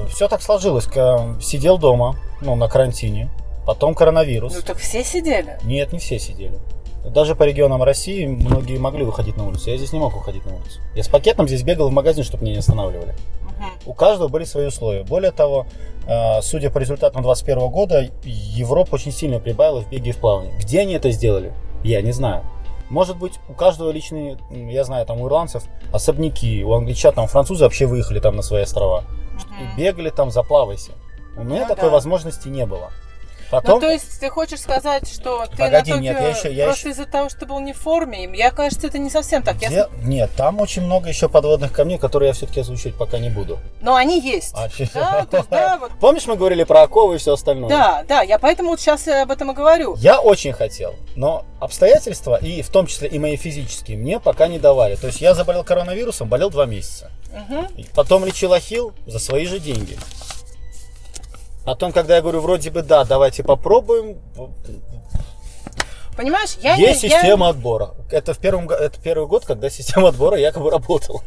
все 0.08 0.26
так 0.28 0.40
сложилось. 0.40 0.86
Ка- 0.86 1.36
Сидел 1.38 1.76
дома, 1.76 2.16
ну, 2.40 2.54
на 2.54 2.66
карантине. 2.66 3.28
Потом 3.68 3.94
коронавирус. 3.94 4.54
Ну, 4.54 4.62
так 4.62 4.78
все 4.78 5.04
сидели. 5.04 5.58
Нет, 5.62 5.92
не 5.92 5.98
все 5.98 6.18
сидели. 6.18 6.58
Даже 7.04 7.34
по 7.36 7.42
регионам 7.42 7.82
России 7.82 8.24
многие 8.24 8.78
могли 8.78 9.04
выходить 9.04 9.36
на 9.36 9.46
улицу. 9.46 9.68
Я 9.68 9.76
здесь 9.76 9.92
не 9.92 9.98
мог 9.98 10.14
выходить 10.14 10.42
на 10.46 10.54
улицу. 10.54 10.80
Я 10.94 11.02
с 11.02 11.08
пакетом 11.08 11.46
здесь 11.46 11.62
бегал 11.64 11.90
в 11.90 11.92
магазин, 11.92 12.24
чтобы 12.24 12.44
меня 12.44 12.54
не 12.54 12.58
останавливали. 12.60 13.14
У 13.84 13.92
каждого 13.92 14.28
были 14.28 14.44
свои 14.44 14.68
условия. 14.68 15.02
Более 15.04 15.32
того, 15.32 15.66
э, 16.06 16.40
судя 16.40 16.70
по 16.70 16.78
результатам 16.78 17.20
2021 17.22 17.68
года, 17.70 18.08
Европа 18.24 18.94
очень 18.94 19.12
сильно 19.12 19.38
прибавила 19.38 19.82
в 19.82 19.90
беге 19.90 20.10
и 20.10 20.12
в 20.14 20.16
плавании. 20.16 20.52
Где 20.58 20.80
они 20.80 20.94
это 20.94 21.10
сделали? 21.10 21.52
Я 21.84 22.00
не 22.00 22.12
знаю. 22.12 22.44
Может 22.88 23.18
быть, 23.18 23.34
у 23.50 23.52
каждого 23.52 23.90
личные, 23.90 24.38
я 24.50 24.82
знаю, 24.84 25.04
там 25.04 25.20
у 25.20 25.26
ирландцев 25.28 25.64
особняки, 25.92 26.64
у 26.64 26.72
англичан, 26.72 27.12
там 27.12 27.26
французы 27.26 27.64
вообще 27.64 27.84
выехали 27.84 28.18
там 28.18 28.34
на 28.34 28.40
свои 28.40 28.62
острова. 28.62 29.04
И 29.60 29.64
Мгм. 29.64 29.76
бегали 29.76 30.08
там, 30.08 30.30
заплавайся. 30.30 30.92
У 31.36 31.44
меня 31.44 31.64
Ну 31.64 31.68
такой 31.68 31.90
да. 31.90 31.94
возможности 31.96 32.48
не 32.48 32.64
было. 32.64 32.90
Ну, 33.50 33.60
Потом, 33.60 33.80
то 33.80 33.90
есть 33.90 34.20
ты 34.20 34.28
хочешь 34.28 34.60
сказать, 34.60 35.08
что 35.10 35.46
ты 35.46 35.56
Погоди, 35.56 35.92
на 35.94 36.00
нет, 36.00 36.20
я 36.20 36.28
еще- 36.28 36.52
я 36.52 36.66
просто 36.66 36.90
из-за 36.90 37.06
того, 37.06 37.30
что 37.30 37.40
ты 37.40 37.46
был 37.46 37.60
не 37.60 37.72
в 37.72 37.78
форме? 37.78 38.28
Я, 38.36 38.50
кажется, 38.50 38.86
это 38.88 38.98
не 38.98 39.08
совсем 39.08 39.42
так. 39.42 39.56
Я 39.62 39.68
Где- 39.68 39.86
Нет, 40.02 40.30
там 40.36 40.60
очень 40.60 40.82
много 40.82 41.08
еще 41.08 41.28
подводных 41.30 41.72
камней, 41.72 41.96
которые 41.98 42.28
я 42.28 42.32
все-таки 42.34 42.60
озвучивать 42.60 42.96
пока 42.96 43.18
не 43.18 43.30
буду. 43.30 43.58
Но 43.80 43.94
они 43.94 44.20
есть. 44.20 44.52
А, 44.54 44.68
Да, 44.94 45.26
то 45.30 45.36
есть, 45.38 45.48
да, 45.48 45.78
вот. 45.78 45.92
Помнишь, 45.98 46.26
мы 46.26 46.36
говорили 46.36 46.64
про 46.64 46.82
оковы 46.82 47.14
и 47.14 47.18
все 47.18 47.32
остальное? 47.32 47.70
Да, 47.70 48.04
да, 48.06 48.20
я 48.22 48.38
поэтому 48.38 48.70
вот 48.70 48.80
сейчас 48.80 49.08
об 49.08 49.30
этом 49.30 49.50
и 49.52 49.54
говорю. 49.54 49.96
Я 49.96 50.20
очень 50.20 50.52
хотел, 50.52 50.94
но 51.16 51.44
обстоятельства, 51.60 52.36
и 52.36 52.60
в 52.62 52.68
том 52.68 52.86
числе 52.86 53.08
и 53.08 53.18
мои 53.18 53.36
физические, 53.36 53.96
мне 53.96 54.20
пока 54.20 54.48
не 54.48 54.58
давали. 54.58 54.96
То 54.96 55.06
есть 55.06 55.20
я 55.22 55.32
заболел 55.34 55.64
коронавирусом, 55.64 56.28
болел 56.28 56.50
два 56.50 56.66
месяца. 56.66 57.10
И 57.76 57.86
Потом 57.94 58.24
лечил 58.24 58.52
ахилл 58.52 58.92
за 59.06 59.18
свои 59.18 59.46
же 59.46 59.58
деньги. 59.58 59.96
Потом, 61.68 61.92
когда 61.92 62.16
я 62.16 62.22
говорю, 62.22 62.40
вроде 62.40 62.70
бы 62.70 62.80
да, 62.82 63.04
давайте 63.04 63.44
попробуем, 63.44 64.18
Понимаешь, 66.16 66.56
я 66.62 66.74
есть 66.74 67.02
не... 67.02 67.10
я- 67.10 67.20
система 67.20 67.50
отбора. 67.50 67.90
Это, 68.10 68.32
в 68.32 68.38
первом, 68.38 68.68
это 68.70 68.98
первый 69.00 69.28
год, 69.28 69.44
когда 69.44 69.68
система 69.70 70.08
отбора 70.08 70.36
якобы 70.38 70.70
работала. 70.70 71.20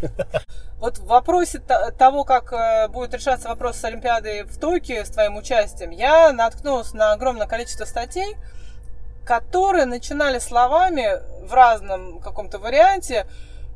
Вот 0.79 0.97
в 0.97 1.05
вопросе 1.05 1.59
того, 1.59 2.23
как 2.23 2.51
э, 2.51 2.87
будет 2.87 3.13
решаться 3.13 3.49
вопрос 3.49 3.77
с 3.77 3.85
Олимпиадой 3.85 4.43
в 4.43 4.59
Токио 4.59 5.05
с 5.05 5.09
твоим 5.09 5.37
участием, 5.37 5.91
я 5.91 6.33
наткнулась 6.33 6.93
на 6.93 7.13
огромное 7.13 7.45
количество 7.45 7.85
статей, 7.85 8.35
которые 9.23 9.85
начинали 9.85 10.39
словами 10.39 11.21
в 11.47 11.53
разном 11.53 12.19
каком-то 12.19 12.57
варианте, 12.57 13.27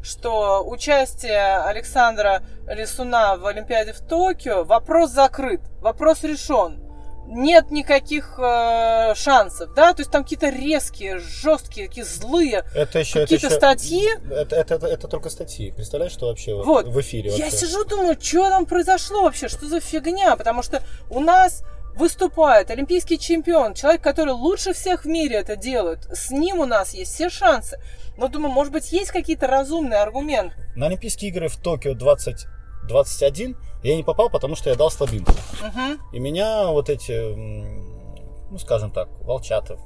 что 0.06 0.64
участие 0.66 1.58
Александра 1.58 2.44
Лисуна 2.68 3.38
в 3.38 3.46
Олимпиаде 3.46 3.94
в 3.94 4.00
Токио 4.02 4.64
вопрос 4.64 5.12
закрыт, 5.12 5.62
вопрос 5.82 6.24
решен. 6.24 6.82
Нет 7.28 7.72
никаких 7.72 8.38
э, 8.38 9.16
шансов, 9.16 9.74
да, 9.74 9.94
то 9.94 10.02
есть 10.02 10.12
там 10.12 10.22
какие-то 10.22 10.50
резкие, 10.50 11.18
жесткие, 11.18 11.88
такие 11.88 12.06
злые 12.06 12.64
Это 12.76 13.00
еще, 13.00 13.22
это 13.24 13.34
какие-то 13.34 13.48
еще- 13.48 13.56
статьи, 13.56 14.08
Это, 14.30 14.56
это, 14.56 14.76
это, 14.76 14.86
это 14.86 15.08
только 15.08 15.32
статьи. 15.32 15.72
Представляешь, 15.72 16.12
что 16.12 16.28
вообще 16.28 16.54
вот 16.54 16.86
в 16.86 17.02
эфире? 17.02 17.32
Я 17.32 17.46
вообще? 17.46 17.58
сижу, 17.58 17.84
думаю, 17.84 18.16
что 18.22 18.48
там 18.50 18.68
произошло 18.68 19.24
вообще, 19.24 19.48
что 19.48 19.66
за 19.68 19.80
фигня, 19.80 20.36
потому 20.36 20.62
что 20.62 20.84
у 21.10 21.20
нас 21.20 21.64
выступает 21.96 22.70
олимпийский 22.70 23.18
чемпион, 23.18 23.74
человек, 23.74 24.02
который 24.02 24.34
лучше 24.34 24.74
всех 24.74 25.06
в 25.06 25.08
мире 25.08 25.38
это 25.38 25.56
делает, 25.56 26.06
с 26.12 26.30
ним 26.30 26.60
у 26.60 26.66
нас 26.66 26.94
есть 26.94 27.14
все 27.14 27.30
шансы. 27.30 27.80
Но 28.18 28.28
думаю, 28.28 28.52
может 28.52 28.72
быть, 28.72 28.92
есть 28.92 29.12
какие-то 29.12 29.48
разумные 29.48 30.00
аргументы. 30.00 30.56
На 30.76 30.88
Олимпийские 30.88 31.32
игры 31.32 31.48
в 31.48 31.58
Токио 31.58 31.94
2021 31.94 33.58
я 33.84 33.96
не 33.96 34.04
попал, 34.04 34.30
потому 34.30 34.56
что 34.56 34.70
я 34.70 34.76
дал 34.76 34.90
слабинку. 34.90 35.32
Мгм. 35.62 36.00
И 36.14 36.20
меня 36.20 36.68
вот 36.68 36.90
эти, 36.90 37.34
ну 37.36 38.58
скажем 38.58 38.92
так, 38.92 39.10
волчата, 39.22 39.78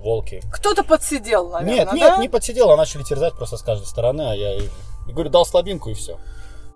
волки. 0.00 0.42
Кто-то 0.52 0.84
подсидел, 0.84 1.50
наверное, 1.50 1.76
нет, 1.76 1.88
да? 1.88 1.94
нет, 1.94 2.18
не 2.18 2.28
подсидел, 2.28 2.70
а 2.70 2.76
начали 2.76 3.02
терзать 3.02 3.34
просто 3.34 3.56
с 3.56 3.62
каждой 3.62 3.86
стороны, 3.86 4.30
а 4.30 4.34
я 4.34 4.56
и 4.56 4.68
говорю, 5.12 5.30
дал 5.30 5.46
слабинку 5.46 5.90
и 5.90 5.94
все. 5.94 6.18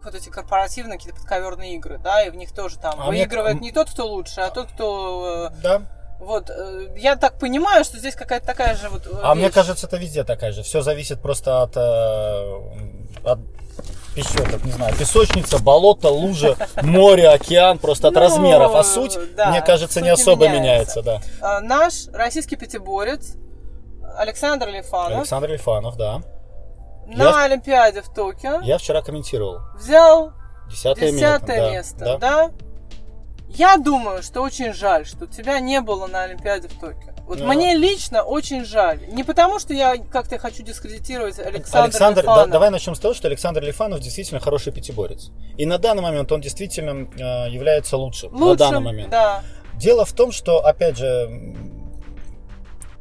Вот 0.02 0.14
эти 0.14 0.28
корпоративные 0.30 0.98
какие-то 0.98 1.20
подковерные 1.20 1.74
игры, 1.74 1.98
да, 1.98 2.22
и 2.22 2.30
в 2.30 2.34
них 2.34 2.52
тоже 2.52 2.78
там 2.78 2.94
А 2.98 3.10
мне- 3.10 3.20
выигрывает 3.22 3.60
не 3.60 3.70
тот, 3.70 3.90
кто 3.90 4.06
лучше, 4.06 4.40
а 4.40 4.50
тот, 4.50 4.68
кто... 4.72 5.50
э, 5.52 5.60
Да. 5.62 5.82
Вот, 6.18 6.48
э, 6.50 6.94
я 6.96 7.16
так 7.16 7.38
понимаю, 7.38 7.84
что 7.84 7.98
здесь 7.98 8.14
какая-то 8.14 8.46
такая 8.46 8.74
же 8.76 8.88
вот 8.88 9.06
э, 9.06 9.10
А 9.22 9.34
мне 9.34 9.50
кажется, 9.50 9.86
это 9.86 9.96
везде 9.98 10.24
такая 10.24 10.52
же. 10.52 10.62
Все 10.62 10.80
зависит 10.82 11.20
просто 11.20 11.62
от, 11.62 11.76
от 11.76 13.38
песчеток, 14.14 14.64
не 14.64 14.72
знаю, 14.72 14.94
песочница, 14.96 15.58
болото, 15.62 16.08
лужа, 16.08 16.56
море, 16.82 17.28
океан, 17.28 17.78
просто 17.78 18.08
от 18.08 18.14
Ну, 18.14 18.20
размеров. 18.20 18.74
А 18.74 18.82
суть, 18.84 19.18
да, 19.36 19.50
мне 19.50 19.60
кажется, 19.62 20.00
не 20.00 20.14
суть 20.16 20.26
не 20.26 20.32
особо 20.32 20.48
меняется. 20.48 21.00
меняется, 21.00 21.02
да. 21.02 21.20
А, 21.56 21.60
Наш 21.60 22.08
российский 22.12 22.56
пятиборец 22.56 23.34
Александр 24.16 24.68
Лифанов 24.68 25.18
Александр 25.18 25.50
Лифанов, 25.50 25.96
да. 25.96 26.22
На 27.10 27.24
Я- 27.24 27.44
Олимпиаде 27.44 28.02
в 28.02 28.08
Токио 28.08 28.60
Я 28.62 28.78
вчера 28.78 29.02
комментировал. 29.02 29.60
взял 29.76 30.32
Десятое, 30.70 31.12
десятое 31.12 31.70
место. 31.72 32.04
место, 32.04 32.18
да. 32.20 32.50
Я 33.48 33.76
думаю, 33.78 34.22
что 34.22 34.42
очень 34.42 34.72
жаль, 34.72 35.04
что 35.06 35.26
тебя 35.26 35.58
не 35.58 35.80
было 35.80 36.06
на 36.06 36.22
Олимпиаде 36.22 36.68
в 36.68 36.78
Токио. 36.78 37.10
Вот 37.26 37.38
Ну. 37.40 37.46
мне 37.52 37.74
лично 37.76 38.22
очень 38.22 38.64
жаль. 38.64 39.00
Не 39.08 39.22
потому, 39.24 39.58
что 39.60 39.72
я 39.74 39.96
как-то 39.96 40.38
хочу 40.38 40.62
дискредитировать 40.62 41.38
Александра 41.38 41.82
Александр, 41.84 42.14
да- 42.16 42.22
Лифанова. 42.22 42.46
давай 42.48 42.70
начнем 42.70 42.94
с 42.94 43.00
того, 43.00 43.14
что 43.14 43.28
Александр 43.28 43.62
Лифанов 43.62 44.00
действительно 44.00 44.40
хороший 44.40 44.72
пятиборец. 44.72 45.30
И 45.56 45.66
на 45.66 45.78
данный 45.78 46.02
момент 46.02 46.30
он 46.32 46.40
действительно 46.40 47.08
э, 47.16 47.50
является 47.50 47.96
лучшим. 47.96 48.32
на 48.32 48.54
данный 48.56 48.78
Лучшим, 48.78 48.82
момент. 48.84 49.10
да. 49.10 49.42
Дело 49.74 50.04
в 50.04 50.12
том, 50.12 50.30
что, 50.32 50.58
опять 50.64 50.96
же, 50.96 51.54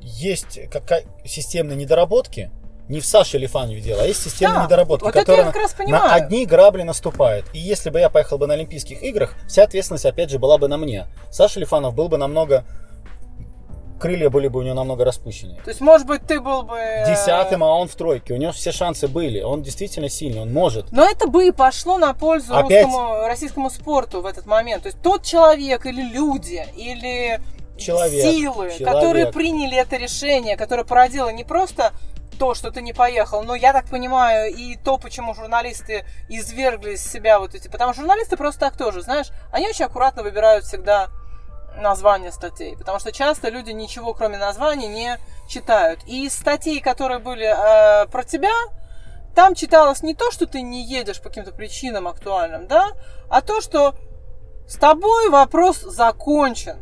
есть 0.01 0.59
какая 0.71 1.05
системные 1.25 1.75
недоработки. 1.75 2.51
Не 2.89 2.99
в 3.01 3.05
Саше 3.05 3.37
Лифанове 3.37 3.81
дело, 3.81 4.01
а 4.01 4.05
есть 4.05 4.23
системные 4.23 4.61
Да, 4.61 4.65
недоработки, 4.65 5.03
вот 5.03 5.11
это 5.15 5.19
которые 5.19 5.45
я 5.45 5.51
как 5.51 5.61
раз 5.61 5.71
на 5.77 5.77
понимаю. 5.85 6.11
одни 6.11 6.45
грабли 6.47 6.81
наступают. 6.81 7.45
И 7.53 7.59
если 7.59 7.91
бы 7.91 7.99
я 7.99 8.09
поехал 8.09 8.39
бы 8.39 8.47
на 8.47 8.55
Олимпийских 8.55 9.03
играх, 9.03 9.35
вся 9.47 9.63
ответственность, 9.63 10.05
опять 10.05 10.31
же, 10.31 10.39
была 10.39 10.57
бы 10.57 10.67
на 10.67 10.77
мне. 10.77 11.05
Саша 11.31 11.59
Лифанов 11.59 11.93
был 11.93 12.09
бы 12.09 12.17
намного... 12.17 12.65
Крылья 13.99 14.29
были 14.29 14.47
бы 14.47 14.59
у 14.59 14.61
него 14.63 14.73
намного 14.75 15.03
распущеннее. 15.03 15.61
То 15.61 15.69
есть, 15.71 15.81
может 15.81 16.07
быть, 16.07 16.25
ты 16.25 16.39
был 16.39 16.63
бы... 16.63 16.77
э, 16.77 17.05
Десятым, 17.11 17.63
а 17.65 17.67
он 17.75 17.89
в 17.89 17.95
тройке. 17.95 18.33
У 18.33 18.37
него 18.37 18.53
все 18.53 18.71
шансы 18.71 19.09
были. 19.09 19.41
Он 19.41 19.61
действительно 19.61 20.07
сильный, 20.07 20.41
он 20.41 20.53
может. 20.53 20.91
Но 20.93 21.03
это 21.03 21.27
бы 21.27 21.47
и 21.47 21.51
пошло 21.51 21.97
на 21.97 22.13
пользу 22.13 22.55
Опять? 22.55 22.85
русскому, 22.85 23.27
российскому 23.27 23.69
спорту 23.69 24.21
в 24.21 24.25
этот 24.25 24.45
момент. 24.45 24.83
То 24.83 24.87
есть 24.87 25.01
тот 25.01 25.23
человек 25.23 25.85
или 25.85 26.01
люди, 26.01 26.65
или 26.77 27.41
Человек, 27.77 28.23
силы, 28.23 28.71
человек. 28.71 28.87
которые 28.87 29.25
приняли 29.33 29.77
это 29.77 29.97
решение, 29.97 30.55
которое 30.55 30.85
породило 30.85 31.29
не 31.29 31.43
просто 31.43 31.91
то, 32.39 32.55
что 32.55 32.71
ты 32.71 32.81
не 32.81 32.93
поехал, 32.93 33.43
но 33.43 33.53
я 33.53 33.73
так 33.73 33.85
понимаю, 33.87 34.51
и 34.55 34.77
то, 34.77 34.97
почему 34.97 35.35
журналисты 35.35 36.05
извергли 36.29 36.93
из 36.93 37.05
себя 37.05 37.37
вот 37.37 37.53
эти... 37.53 37.67
Потому 37.67 37.93
что 37.93 38.01
журналисты 38.01 38.37
просто 38.37 38.61
так 38.61 38.77
тоже, 38.77 39.01
знаешь, 39.01 39.27
они 39.51 39.67
очень 39.67 39.85
аккуратно 39.85 40.23
выбирают 40.23 40.63
всегда 40.63 41.09
названия 41.77 42.31
статей, 42.31 42.75
потому 42.77 42.99
что 42.99 43.11
часто 43.11 43.49
люди 43.49 43.71
ничего 43.71 44.13
кроме 44.13 44.37
названий 44.37 44.87
не 44.87 45.17
читают. 45.47 45.99
И 46.07 46.25
из 46.25 46.33
статей, 46.33 46.79
которые 46.79 47.19
были 47.19 47.45
э, 47.45 48.07
про 48.07 48.23
тебя, 48.23 48.53
там 49.35 49.53
читалось 49.53 50.01
не 50.01 50.15
то, 50.15 50.31
что 50.31 50.47
ты 50.47 50.61
не 50.61 50.83
едешь 50.83 51.21
по 51.21 51.29
каким-то 51.29 51.51
причинам 51.51 52.07
актуальным, 52.07 52.67
да, 52.67 52.89
а 53.29 53.41
то, 53.41 53.61
что 53.61 53.95
с 54.67 54.75
тобой 54.75 55.29
вопрос 55.29 55.81
закончен. 55.81 56.77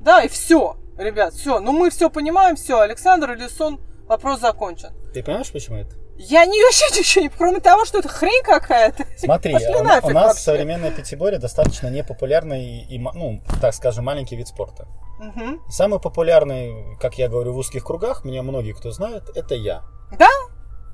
Да, 0.00 0.22
и 0.22 0.28
все, 0.28 0.76
ребят, 0.96 1.34
все. 1.34 1.60
Ну 1.60 1.72
мы 1.72 1.90
все 1.90 2.10
понимаем, 2.10 2.56
все, 2.56 2.80
Александр 2.80 3.32
Илисон, 3.32 3.80
вопрос 4.08 4.40
закончен. 4.40 4.90
Ты 5.12 5.22
понимаешь, 5.22 5.50
почему 5.52 5.76
это? 5.76 5.96
Я 6.20 6.46
не 6.46 6.60
вообще 6.64 6.98
ничего 6.98 7.22
не, 7.22 7.28
кроме 7.28 7.60
того, 7.60 7.84
что 7.84 7.98
это 7.98 8.08
хрень 8.08 8.42
какая-то. 8.42 9.04
Смотри, 9.16 9.54
у, 9.54 9.80
у 9.80 9.82
нас 9.84 10.02
вообще. 10.02 10.40
современное 10.40 10.90
пятиборье 10.90 11.38
достаточно 11.38 11.88
непопулярный 11.88 12.80
и, 12.80 12.98
ну, 12.98 13.40
так 13.60 13.72
скажем, 13.72 14.04
маленький 14.04 14.34
вид 14.34 14.48
спорта. 14.48 14.88
Мгм. 15.20 15.62
Самый 15.68 16.00
популярный, 16.00 16.96
как 17.00 17.18
я 17.18 17.28
говорю, 17.28 17.52
в 17.52 17.58
узких 17.58 17.84
кругах, 17.84 18.24
меня 18.24 18.42
многие 18.42 18.72
кто 18.72 18.90
знает, 18.90 19.24
это 19.36 19.54
я. 19.54 19.82
Да? 20.18 20.28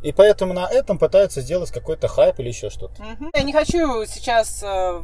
И 0.03 0.13
поэтому 0.13 0.53
на 0.53 0.69
этом 0.69 0.99
пытаются 0.99 1.41
сделать 1.41 1.71
какой-то 1.71 2.09
хайп 2.09 2.39
или 2.41 2.49
еще 2.49 2.69
что-то. 2.69 3.03
Мгм. 3.03 3.31
Я 3.33 3.43
не 3.43 3.55
хочу 3.55 4.05
сейчас 4.05 4.63
э, 4.63 5.03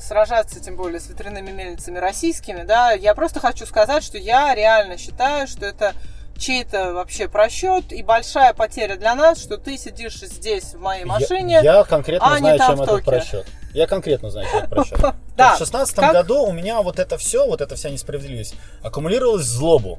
сражаться, 0.00 0.60
тем 0.60 0.76
более 0.76 1.00
с 1.00 1.08
ветряными 1.08 1.50
мельницами 1.50 1.98
российскими, 1.98 2.62
да. 2.62 2.92
Я 2.92 3.14
просто 3.14 3.40
хочу 3.40 3.66
сказать, 3.66 4.02
что 4.02 4.16
я 4.16 4.54
реально 4.54 4.96
считаю, 4.96 5.46
что 5.46 5.66
это 5.66 5.92
чей-то 6.38 6.94
вообще 6.94 7.28
просчет 7.28 7.92
и 7.92 8.02
большая 8.02 8.54
потеря 8.54 8.96
для 8.96 9.14
нас, 9.14 9.38
что 9.40 9.58
ты 9.58 9.76
сидишь 9.76 10.20
здесь 10.20 10.74
в 10.74 10.80
моей 10.80 11.04
машине. 11.04 11.54
Я, 11.62 11.78
я 11.78 11.84
конкретно 11.84 12.34
а 12.34 12.38
знаю, 12.38 12.58
чем 12.58 12.80
этот 12.80 13.04
просчет. 13.04 13.46
Я 13.74 13.86
конкретно 13.86 14.30
знаю, 14.30 14.48
чем 14.50 14.58
это 14.60 14.68
просчет. 14.74 14.98
Да. 15.36 15.54
В 15.54 15.58
шестнадцатом 15.58 16.04
Как? 16.04 16.12
году 16.12 16.44
у 16.44 16.52
меня 16.52 16.80
вот 16.82 16.98
это 16.98 17.18
все, 17.18 17.46
вот 17.46 17.60
эта 17.60 17.76
вся 17.76 17.90
несправедливость, 17.90 18.54
аккумулировалась 18.82 19.46
в 19.46 19.50
злобу. 19.50 19.98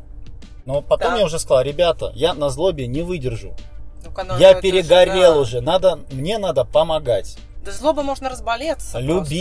Но 0.65 0.81
потом 0.81 1.13
Да. 1.13 1.17
я 1.19 1.25
уже 1.25 1.39
сказал, 1.39 1.63
ребята, 1.63 2.11
я 2.15 2.33
на 2.33 2.49
злобе 2.49 2.87
не 2.87 3.01
выдержу. 3.01 3.55
Ну, 4.03 4.37
я 4.37 4.53
же, 4.55 4.61
перегорел 4.61 5.33
да. 5.33 5.39
уже. 5.39 5.61
Надо, 5.61 5.99
мне 6.11 6.37
надо 6.37 6.63
помогать. 6.65 7.37
Да 7.63 7.71
злоба 7.71 8.01
можно 8.01 8.29
разболеться. 8.29 8.97
просто. 9.17 9.33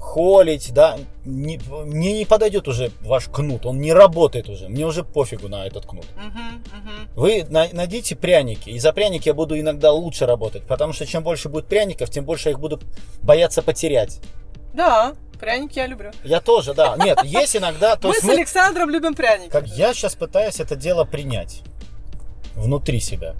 Холить, 0.00 0.72
да, 0.72 0.96
не, 1.26 1.60
мне 1.84 2.14
не 2.14 2.24
подойдет 2.24 2.66
уже 2.66 2.90
ваш 3.02 3.26
кнут, 3.28 3.66
он 3.66 3.78
не 3.80 3.92
работает 3.92 4.48
уже, 4.48 4.68
мне 4.68 4.86
уже 4.86 5.04
пофигу 5.04 5.48
на 5.48 5.66
этот 5.66 5.84
кнут. 5.86 6.06
Мгм, 6.16 6.64
мгм. 6.80 7.08
Вы 7.14 7.44
на- 7.48 7.68
найдите 7.72 8.16
пряники, 8.16 8.70
и 8.70 8.78
за 8.78 8.92
пряники 8.94 9.28
я 9.28 9.34
буду 9.34 9.60
иногда 9.60 9.92
лучше 9.92 10.24
работать, 10.26 10.62
потому 10.62 10.94
что 10.94 11.06
чем 11.06 11.22
больше 11.22 11.50
будет 11.50 11.66
пряников, 11.66 12.08
тем 12.10 12.24
больше 12.24 12.48
я 12.48 12.52
их 12.52 12.58
буду 12.60 12.80
бояться 13.22 13.62
потерять. 13.62 14.20
Да, 14.72 15.14
пряники 15.38 15.78
я 15.78 15.86
люблю. 15.86 16.10
Я 16.24 16.40
тоже, 16.40 16.72
да. 16.72 16.96
Нет, 16.96 17.22
есть 17.22 17.54
иногда, 17.56 17.96
то 17.96 18.08
мы 18.08 18.14
с 18.14 18.22
мы, 18.22 18.32
Александром 18.32 18.88
любим 18.88 19.14
пряники. 19.14 19.50
как 19.50 19.66
я 19.68 19.92
сейчас 19.92 20.14
пытаюсь 20.14 20.60
это 20.60 20.76
дело 20.76 21.04
принять 21.04 21.60
внутри 22.54 23.00
себя. 23.00 23.34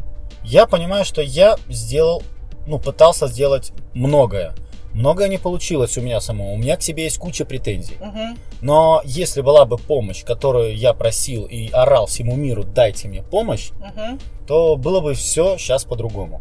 Я 0.44 0.66
понимаю, 0.66 1.04
что 1.06 1.22
я 1.22 1.56
сделал, 1.68 2.22
ну, 2.66 2.78
пытался 2.78 3.28
сделать 3.28 3.72
многое. 3.94 4.54
Многое 4.94 5.28
не 5.28 5.38
получилось 5.38 5.96
у 5.98 6.00
меня 6.00 6.20
самого. 6.20 6.50
У 6.50 6.56
меня 6.56 6.76
к 6.76 6.82
себе 6.82 7.04
есть 7.04 7.18
куча 7.18 7.44
претензий. 7.44 7.96
Мгм. 8.00 8.38
Но 8.60 9.00
если 9.04 9.40
была 9.40 9.64
бы 9.64 9.78
помощь, 9.78 10.24
которую 10.24 10.76
я 10.76 10.92
просил 10.92 11.44
и 11.44 11.70
орал 11.70 12.06
всему 12.06 12.34
миру, 12.36 12.64
дайте 12.64 13.08
мне 13.08 13.22
помощь, 13.22 13.70
Мгм. 13.78 14.18
то 14.46 14.76
было 14.76 15.00
бы 15.00 15.14
все 15.14 15.56
сейчас 15.58 15.84
по-другому. 15.84 16.40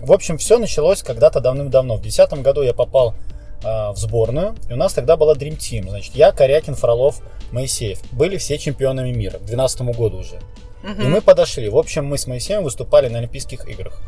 В 0.00 0.12
общем, 0.12 0.38
все 0.38 0.58
началось 0.58 1.02
когда-то 1.02 1.40
давным-давно. 1.40 1.96
В 1.96 2.00
2010 2.00 2.42
году 2.42 2.62
я 2.62 2.72
попал 2.72 3.14
а, 3.62 3.92
в 3.92 3.98
сборную, 3.98 4.54
и 4.70 4.72
у 4.72 4.76
нас 4.76 4.94
тогда 4.94 5.18
была 5.18 5.34
Dream 5.34 5.58
Team. 5.58 5.90
Значит, 5.90 6.14
я, 6.14 6.32
Корякин, 6.32 6.74
Фролов, 6.74 7.20
Моисеев. 7.52 8.00
Были 8.10 8.38
все 8.38 8.56
чемпионами 8.56 9.10
мира 9.12 9.32
к 9.32 9.44
2012 9.44 9.82
году 9.94 10.20
уже. 10.20 10.40
И 10.82 11.02
мы 11.02 11.20
подошли. 11.20 11.68
В 11.68 11.76
общем, 11.76 12.06
мы 12.06 12.16
с 12.16 12.26
Моисеем 12.26 12.62
выступали 12.64 13.08
на 13.08 13.18
Олимпийских 13.18 13.68
играх. 13.68 14.00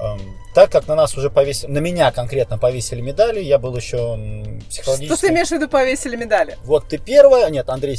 Эм, 0.00 0.20
так 0.54 0.72
как 0.72 0.88
на 0.88 0.94
нас 0.94 1.16
уже 1.16 1.30
повесили, 1.30 1.70
на 1.70 1.78
меня 1.78 2.10
конкретно 2.10 2.58
повесили 2.58 3.00
медали, 3.00 3.40
я 3.40 3.58
был 3.58 3.76
еще 3.76 4.18
психологически... 4.68 5.14
Что 5.14 5.26
ты 5.26 5.32
имеешь 5.32 5.48
в 5.48 5.52
виду 5.52 5.68
повесили 5.68 6.16
медали? 6.16 6.56
Вот 6.64 6.88
ты 6.88 6.98
первая, 6.98 7.50
нет, 7.50 7.68
Андрей 7.68 7.98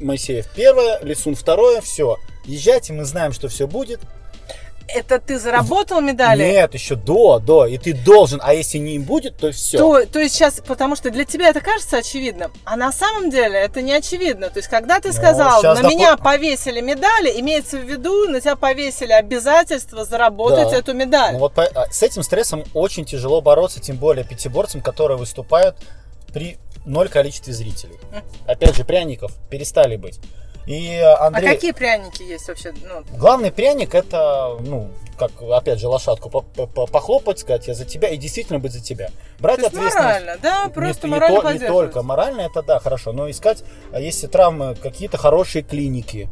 Моисеев 0.00 0.46
первая, 0.54 0.98
Лисун 1.02 1.34
второе, 1.34 1.80
все. 1.80 2.16
Езжайте, 2.44 2.92
мы 2.92 3.04
знаем, 3.04 3.32
что 3.32 3.48
все 3.48 3.66
будет. 3.66 4.00
Это 4.88 5.18
ты 5.18 5.38
заработал 5.38 6.00
медали? 6.00 6.42
Нет, 6.44 6.74
еще 6.74 6.94
до, 6.94 7.38
до, 7.38 7.66
и 7.66 7.78
ты 7.78 7.92
должен, 7.92 8.40
а 8.42 8.54
если 8.54 8.78
не 8.78 8.98
будет, 8.98 9.36
то 9.36 9.50
все. 9.52 9.78
То, 9.78 10.06
то 10.06 10.18
есть 10.20 10.34
сейчас, 10.34 10.60
потому 10.66 10.96
что 10.96 11.10
для 11.10 11.24
тебя 11.24 11.48
это 11.48 11.60
кажется 11.60 11.98
очевидным, 11.98 12.52
а 12.64 12.76
на 12.76 12.92
самом 12.92 13.30
деле 13.30 13.58
это 13.58 13.82
не 13.82 13.92
очевидно. 13.92 14.48
То 14.50 14.58
есть, 14.58 14.68
когда 14.68 15.00
ты 15.00 15.08
Ну, 15.08 15.14
сказал, 15.14 15.62
щас 15.62 15.80
на 15.80 15.86
допо- 15.86 15.90
меня 15.90 16.16
повесили 16.16 16.80
медали, 16.80 17.38
имеется 17.40 17.78
в 17.78 17.82
виду, 17.84 18.28
на 18.28 18.40
тебя 18.40 18.56
повесили 18.56 19.12
обязательство 19.12 20.04
заработать 20.04 20.70
Да. 20.70 20.76
эту 20.76 20.94
медаль. 20.94 21.32
Ну 21.34 21.38
вот 21.40 21.54
по- 21.54 21.64
а, 21.64 21.90
с 21.90 22.02
этим 22.02 22.22
стрессом 22.22 22.64
очень 22.74 23.04
тяжело 23.04 23.40
бороться, 23.40 23.80
тем 23.80 23.96
более 23.96 24.24
пятиборцам, 24.24 24.80
которые 24.80 25.16
выступают 25.16 25.76
при 26.32 26.58
ноль 26.84 27.08
количестве 27.08 27.52
зрителей. 27.52 27.98
Опять 28.46 28.76
же, 28.76 28.84
пряников 28.84 29.32
перестали 29.50 29.96
быть. 29.96 30.18
И 30.66 30.94
э, 30.94 31.02
А 31.02 31.26
Андрей... 31.26 31.48
какие 31.54 31.72
пряники 31.72 32.22
есть 32.22 32.46
вообще? 32.48 32.72
Ну, 32.72 33.02
Главный 33.18 33.50
пряник 33.50 33.94
это, 33.94 34.56
ну, 34.60 34.90
как, 35.18 35.30
опять 35.42 35.78
же, 35.80 35.88
лошадку 35.88 36.30
по- 36.30 36.40
по- 36.42 36.66
по- 36.66 36.86
похлопать, 36.86 37.38
сказать, 37.40 37.66
я 37.68 37.74
за 37.74 37.84
тебя, 37.84 38.08
и 38.08 38.16
действительно 38.16 38.58
быть 38.58 38.72
за 38.72 38.80
тебя. 38.80 39.08
Брать 39.40 39.56
то 39.56 39.62
есть 39.62 39.74
ответственность. 39.74 39.96
морально, 40.20 40.36
да? 40.42 40.64
Не- 40.66 40.72
Просто 40.72 41.06
не, 41.06 41.10
морально 41.12 41.36
то- 41.40 41.46
не 41.48 41.52
поддерживать. 41.54 41.86
только 41.92 42.02
морально, 42.02 42.40
это 42.42 42.62
да, 42.62 42.78
хорошо, 42.78 43.12
но 43.12 43.28
искать, 43.30 43.64
а 43.92 44.00
если 44.00 44.26
травмы, 44.28 44.74
какие-то 44.76 45.18
хорошие 45.18 45.62
клиники, 45.62 46.28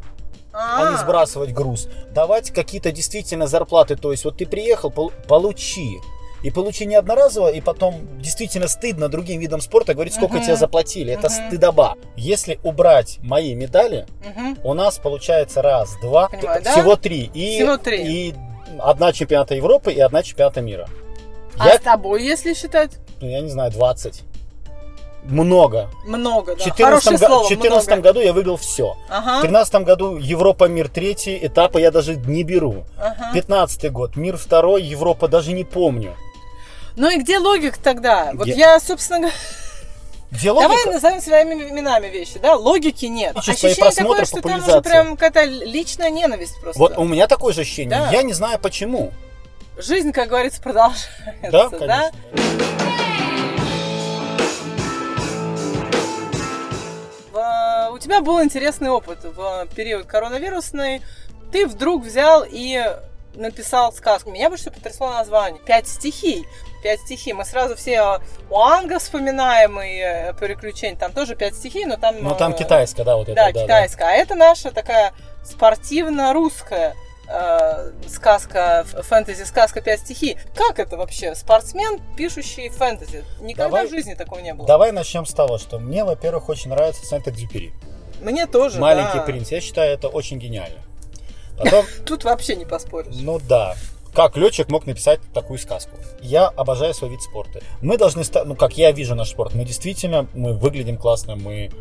а, 0.53 0.89
не 0.89 0.95
А, 0.95 0.97
сбрасывать 0.97 1.53
груз, 1.53 1.87
давать 2.13 2.51
какие-то 2.51 2.91
действительно 2.91 3.47
зарплаты, 3.47 3.95
то 3.95 4.11
есть 4.11 4.25
вот 4.25 4.37
ты 4.37 4.45
приехал, 4.45 4.91
пол- 4.91 5.11
получи. 5.27 5.99
И 6.43 6.49
получи 6.49 6.85
не 6.85 6.95
одноразово, 6.95 7.49
и 7.51 7.61
потом 7.61 7.95
действительно 8.19 8.67
стыдно 8.67 9.09
другим 9.09 9.39
видам 9.39 9.61
спорта 9.61 9.93
говорить, 9.93 10.13
сколько 10.15 10.35
Мгм. 10.37 10.43
тебе 10.45 10.55
заплатили. 10.55 11.13
Это 11.13 11.27
Мгм. 11.29 11.47
стыдоба. 11.49 11.95
Если 12.15 12.59
убрать 12.63 13.19
мои 13.21 13.53
медали, 13.53 14.07
мгм. 14.25 14.57
у 14.63 14.73
нас 14.73 14.97
получается 14.97 15.61
раз, 15.61 15.95
два, 16.01 16.29
Понимаю, 16.29 16.63
да? 16.63 16.71
всего 16.71 16.95
три. 16.95 17.29
И, 17.33 17.55
Всего 17.57 17.77
три. 17.77 18.03
И 18.29 18.35
одна 18.79 19.13
чемпионата 19.13 19.53
Европы 19.53 19.91
и 19.93 19.99
одна 19.99 20.23
чемпионата 20.23 20.61
мира. 20.61 20.87
А 21.59 21.67
Я, 21.67 21.75
с 21.77 21.81
тобой, 21.81 22.23
если 22.23 22.53
считать? 22.55 22.91
ну, 23.21 23.27
я 23.27 23.41
не 23.41 23.49
знаю, 23.49 23.69
20. 23.71 24.23
Много. 25.23 25.87
Много, 26.07 26.55
В 26.55 26.57
да. 26.57 26.63
14 26.65 26.83
Хорошее 26.83 27.17
го- 27.19 27.25
слово, 27.27 27.43
в 27.45 27.49
14 27.49 27.87
много. 27.89 28.01
году 28.01 28.21
я 28.21 28.33
выиграл 28.33 28.57
все. 28.57 28.93
В 28.93 28.97
Ага, 29.11 29.41
13 29.41 29.83
году 29.83 30.17
Европа, 30.17 30.67
мир 30.67 30.89
третий, 30.89 31.37
этапы 31.39 31.79
я 31.79 31.91
даже 31.91 32.15
не 32.15 32.43
беру. 32.43 32.85
ага. 32.97 33.29
15 33.31 33.91
год, 33.91 34.15
мир 34.15 34.37
второй, 34.37 34.81
Европа 34.81 35.27
даже 35.27 35.53
не 35.53 35.63
помню. 35.63 36.15
Ну 36.95 37.09
и 37.09 37.17
где 37.17 37.39
логика 37.39 37.77
тогда? 37.81 38.31
Вот 38.33 38.47
Где- 38.47 38.57
я, 38.57 38.79
собственно 38.79 39.19
говоря, 39.19 39.35
Где 40.31 40.51
логика? 40.51 40.69
давай 40.69 40.93
назовем 40.93 41.21
своими 41.21 41.53
именами 41.69 42.07
вещи, 42.07 42.37
да? 42.39 42.55
Логики 42.55 43.05
нет. 43.05 43.35
И 43.35 43.39
Ощущение 43.39 43.91
такое, 43.91 44.25
что 44.25 44.41
там 44.41 44.59
уже 44.59 44.81
прям 44.81 45.17
какая-то 45.17 45.43
личная 45.45 46.09
ненависть 46.09 46.59
просто. 46.61 46.79
Вот 46.79 46.97
у 46.97 47.03
меня 47.03 47.27
такое 47.27 47.53
же 47.53 47.61
ощущение. 47.61 47.91
Да. 47.99 48.09
Я 48.11 48.23
не 48.23 48.33
знаю 48.33 48.59
почему. 48.59 49.11
Жизнь, 49.77 50.11
как 50.11 50.29
говорится, 50.29 50.61
продолжается, 50.61 51.09
Да, 51.51 51.69
да? 51.69 51.77
конечно. 51.77 52.11
В- 57.31 57.89
У 57.93 57.99
тебя 57.99 58.21
был 58.21 58.41
интересный 58.43 58.89
опыт 58.89 59.19
в 59.23 59.67
период 59.75 60.05
коронавирусный. 60.05 61.01
Ты 61.51 61.67
вдруг 61.67 62.03
взял 62.03 62.45
и 62.49 62.83
написал 63.35 63.93
сказку. 63.93 64.31
Меня 64.31 64.49
больше 64.49 64.71
потрясло 64.71 65.09
название. 65.11 65.61
Пять 65.65 65.87
стихий. 65.87 66.45
Пять 66.81 67.01
стихий. 67.01 67.33
Мы 67.33 67.45
сразу 67.45 67.75
все 67.75 68.19
у 68.49 68.59
Анга 68.59 68.99
вспоминаем 68.99 69.79
и 69.81 69.97
э, 69.99 70.33
приключения. 70.33 70.97
Там 70.97 71.11
тоже 71.13 71.35
пять 71.35 71.55
стихий, 71.55 71.85
но 71.85 71.97
там... 71.97 72.15
Ну 72.21 72.35
там 72.35 72.53
э, 72.53 72.57
китайская, 72.57 73.03
да, 73.03 73.15
вот 73.15 73.29
это. 73.29 73.35
Да, 73.35 73.51
китайская. 73.51 74.05
А 74.05 74.11
это 74.13 74.35
наша 74.35 74.71
такая 74.71 75.13
спортивно-русская 75.43 76.95
э, 77.27 77.91
сказка, 78.07 78.85
фэнтези-сказка 78.85 79.81
«Пять 79.81 80.01
стихий». 80.01 80.37
Как 80.55 80.79
это 80.79 80.97
вообще? 80.97 81.35
Спортсмен, 81.35 82.01
пишущий 82.17 82.69
фэнтези. 82.69 83.23
Никогда 83.39 83.65
Давай- 83.65 83.87
в 83.87 83.89
жизни 83.89 84.15
такого 84.15 84.39
не 84.39 84.53
было. 84.53 84.67
Давай 84.67 84.91
начнем 84.91 85.25
с 85.25 85.33
того, 85.33 85.57
что 85.57 85.79
мне, 85.79 86.03
во-первых, 86.03 86.49
очень 86.49 86.71
нравится 86.71 87.05
Сент-Экзюпери. 87.05 87.73
Мне 88.21 88.45
тоже, 88.47 88.79
Маленький 88.79 89.17
да. 89.17 89.23
принц. 89.23 89.49
Я 89.51 89.61
считаю, 89.61 89.93
это 89.93 90.07
очень 90.07 90.37
гениально. 90.39 90.79
Потом, 91.57 91.85
Тут 92.05 92.23
вообще 92.23 92.55
не 92.55 92.65
поспоришь. 92.65 93.15
ну 93.19 93.39
да, 93.39 93.75
как 94.13 94.37
летчик 94.37 94.69
мог 94.69 94.85
написать 94.85 95.19
такую 95.33 95.59
сказку? 95.59 95.97
Я 96.21 96.47
обожаю 96.47 96.93
свой 96.93 97.11
вид 97.11 97.21
спорта. 97.21 97.61
Мы 97.81 97.97
должны 97.97 98.23
ну 98.45 98.55
как 98.55 98.77
я 98.77 98.91
вижу 98.91 99.15
наш 99.15 99.29
спорт, 99.29 99.53
мы 99.53 99.63
действительно, 99.63 100.27
мы 100.33 100.53
выглядим 100.53 100.97
классно, 100.97 101.35
мы 101.35 101.71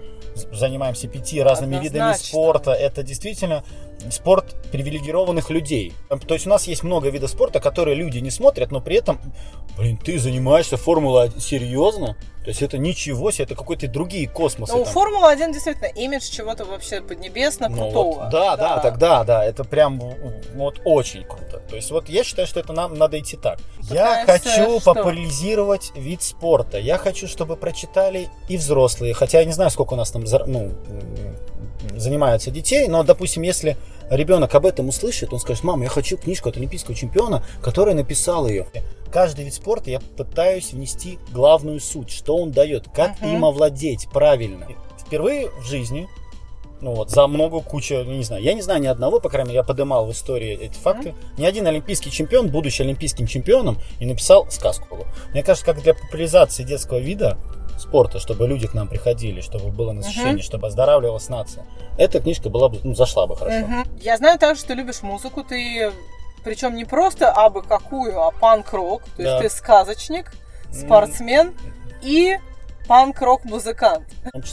занимаемся 0.52 1.08
пяти 1.08 1.42
разными 1.42 1.76
видами 1.76 2.02
Однозначно. 2.02 2.26
спорта. 2.26 2.72
Это 2.72 3.02
действительно 3.02 3.64
спорт 4.10 4.56
привилегированных 4.70 5.50
людей. 5.50 5.92
То 6.26 6.34
есть 6.34 6.46
у 6.46 6.50
нас 6.50 6.66
есть 6.66 6.82
много 6.82 7.08
видов 7.10 7.30
спорта, 7.30 7.60
которые 7.60 7.94
люди 7.96 8.18
не 8.18 8.30
смотрят, 8.30 8.70
но 8.70 8.80
при 8.80 8.96
этом, 8.96 9.20
блин, 9.76 9.96
ты 9.96 10.18
занимаешься 10.18 10.76
Формулой 10.76 11.30
серьезно? 11.38 12.16
То 12.42 12.48
есть 12.48 12.62
это 12.62 12.78
ничего 12.78 13.30
себе, 13.30 13.44
это 13.44 13.54
какой-то 13.54 13.86
другие 13.86 14.26
космосы. 14.26 14.72
Ну, 14.72 14.84
там. 14.84 14.92
Формула-1 14.94 15.52
действительно 15.52 15.88
имидж 15.88 16.30
чего-то 16.30 16.64
вообще 16.64 17.02
поднебесно 17.02 17.68
Ну, 17.68 17.76
крутого. 17.76 18.20
вот, 18.20 18.30
да, 18.30 18.56
да, 18.56 18.78
тогда, 18.78 19.24
да, 19.24 19.44
это 19.44 19.62
прям 19.62 20.00
вот 20.54 20.80
очень 20.84 21.24
круто. 21.24 21.58
То 21.68 21.76
есть 21.76 21.90
вот 21.90 22.08
я 22.08 22.24
считаю, 22.24 22.48
что 22.48 22.58
это 22.58 22.72
нам 22.72 22.94
надо 22.94 23.20
идти 23.20 23.36
так. 23.36 23.58
Я 23.90 24.22
Пытаешься 24.22 24.48
хочу 24.48 24.80
что? 24.80 24.94
популяризировать 24.94 25.92
вид 25.94 26.22
спорта. 26.22 26.78
Я 26.78 26.96
хочу, 26.96 27.28
чтобы 27.28 27.56
прочитали 27.56 28.30
и 28.48 28.56
взрослые. 28.56 29.12
Хотя 29.12 29.40
я 29.40 29.44
не 29.44 29.52
знаю, 29.52 29.70
сколько 29.70 29.92
у 29.92 29.96
нас 29.96 30.10
там 30.10 30.24
ну, 30.46 30.72
занимаются 31.96 32.50
детей, 32.50 32.88
но, 32.88 33.02
допустим, 33.02 33.42
если 33.42 33.76
ребенок 34.10 34.54
об 34.54 34.66
этом 34.66 34.88
услышит, 34.88 35.32
он 35.32 35.40
скажет, 35.40 35.64
мам, 35.64 35.82
я 35.82 35.88
хочу 35.88 36.16
книжку 36.16 36.48
от 36.48 36.56
олимпийского 36.56 36.94
чемпиона, 36.94 37.44
который 37.62 37.94
написал 37.94 38.48
ее. 38.48 38.66
Каждый 39.12 39.44
вид 39.44 39.54
спорта 39.54 39.90
я 39.90 40.00
пытаюсь 40.16 40.72
внести 40.72 41.18
главную 41.32 41.80
суть, 41.80 42.10
что 42.10 42.36
он 42.36 42.52
дает, 42.52 42.88
как 42.94 43.20
Мгм. 43.20 43.34
им 43.34 43.44
овладеть 43.44 44.08
правильно. 44.12 44.66
Впервые 44.98 45.50
в 45.60 45.64
жизни 45.64 46.08
ну 46.80 46.94
вот, 46.94 47.10
за 47.10 47.26
много 47.26 47.60
кучу, 47.60 47.94
ну, 48.06 48.12
не 48.12 48.24
знаю, 48.24 48.42
я 48.42 48.54
не 48.54 48.62
знаю 48.62 48.80
ни 48.80 48.86
одного, 48.86 49.20
по 49.20 49.28
крайней 49.28 49.48
мере, 49.48 49.58
я 49.58 49.62
подымал 49.62 50.06
в 50.06 50.12
истории 50.12 50.56
эти 50.58 50.78
факты. 50.78 51.14
Ни 51.36 51.44
один 51.44 51.66
олимпийский 51.66 52.10
чемпион, 52.10 52.48
будучи 52.48 52.80
олимпийским 52.80 53.26
чемпионом, 53.26 53.78
не 54.00 54.06
написал 54.06 54.50
сказку. 54.50 55.06
Мне 55.32 55.42
кажется, 55.42 55.66
как 55.66 55.82
для 55.82 55.92
популяризации 55.92 56.64
детского 56.64 56.98
вида 56.98 57.36
спорта, 57.80 58.18
чтобы 58.20 58.46
люди 58.46 58.66
к 58.66 58.74
нам 58.74 58.88
приходили, 58.88 59.40
чтобы 59.40 59.70
было 59.70 59.92
насыщение, 59.92 60.34
Мгм. 60.34 60.42
чтобы 60.42 60.66
оздоравливалась 60.68 61.28
нация, 61.28 61.64
эта 61.98 62.20
книжка 62.20 62.48
была 62.50 62.68
бы, 62.68 62.78
ну, 62.84 62.94
зашла 62.94 63.26
бы 63.26 63.36
хорошо. 63.36 63.66
Мгм. 63.66 63.84
Я 64.00 64.16
знаю 64.16 64.38
также, 64.38 64.60
что 64.60 64.68
ты 64.68 64.74
любишь 64.74 65.02
музыку, 65.02 65.42
ты 65.44 65.92
причем 66.44 66.74
не 66.74 66.84
просто 66.84 67.30
абы 67.30 67.62
какую, 67.62 68.20
а 68.22 68.30
панк-рок. 68.30 69.02
То 69.16 69.22
есть 69.22 69.32
Да. 69.34 69.40
ты 69.40 69.50
сказочник, 69.50 70.32
спортсмен 70.72 71.54
и 72.02 72.38
панк-рок 72.88 73.44
музыкант. 73.44 74.06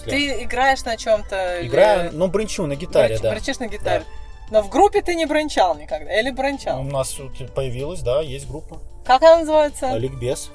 Ты 0.06 0.44
играешь 0.44 0.84
на 0.84 0.98
чем-то? 0.98 1.66
Играю, 1.66 2.10
ну, 2.14 2.28
бренчу 2.28 2.66
на 2.68 2.76
гитаре, 2.76 3.20
да. 3.20 3.32
Бренчишь 3.32 3.60
на 3.60 3.68
гитаре. 3.68 4.04
Но 4.52 4.62
в 4.62 4.70
группе 4.70 5.02
ты 5.02 5.16
не 5.16 5.26
брончал 5.26 5.76
никогда? 5.76 6.20
Или 6.20 6.30
брончал? 6.32 6.80
У 6.80 6.84
нас 6.84 7.16
появилась, 7.56 8.02
да, 8.02 8.22
есть 8.22 8.48
группа. 8.48 8.80
Как 9.06 9.22
она 9.22 9.40
называется? 9.40 9.96
Ликбез. 9.98 10.52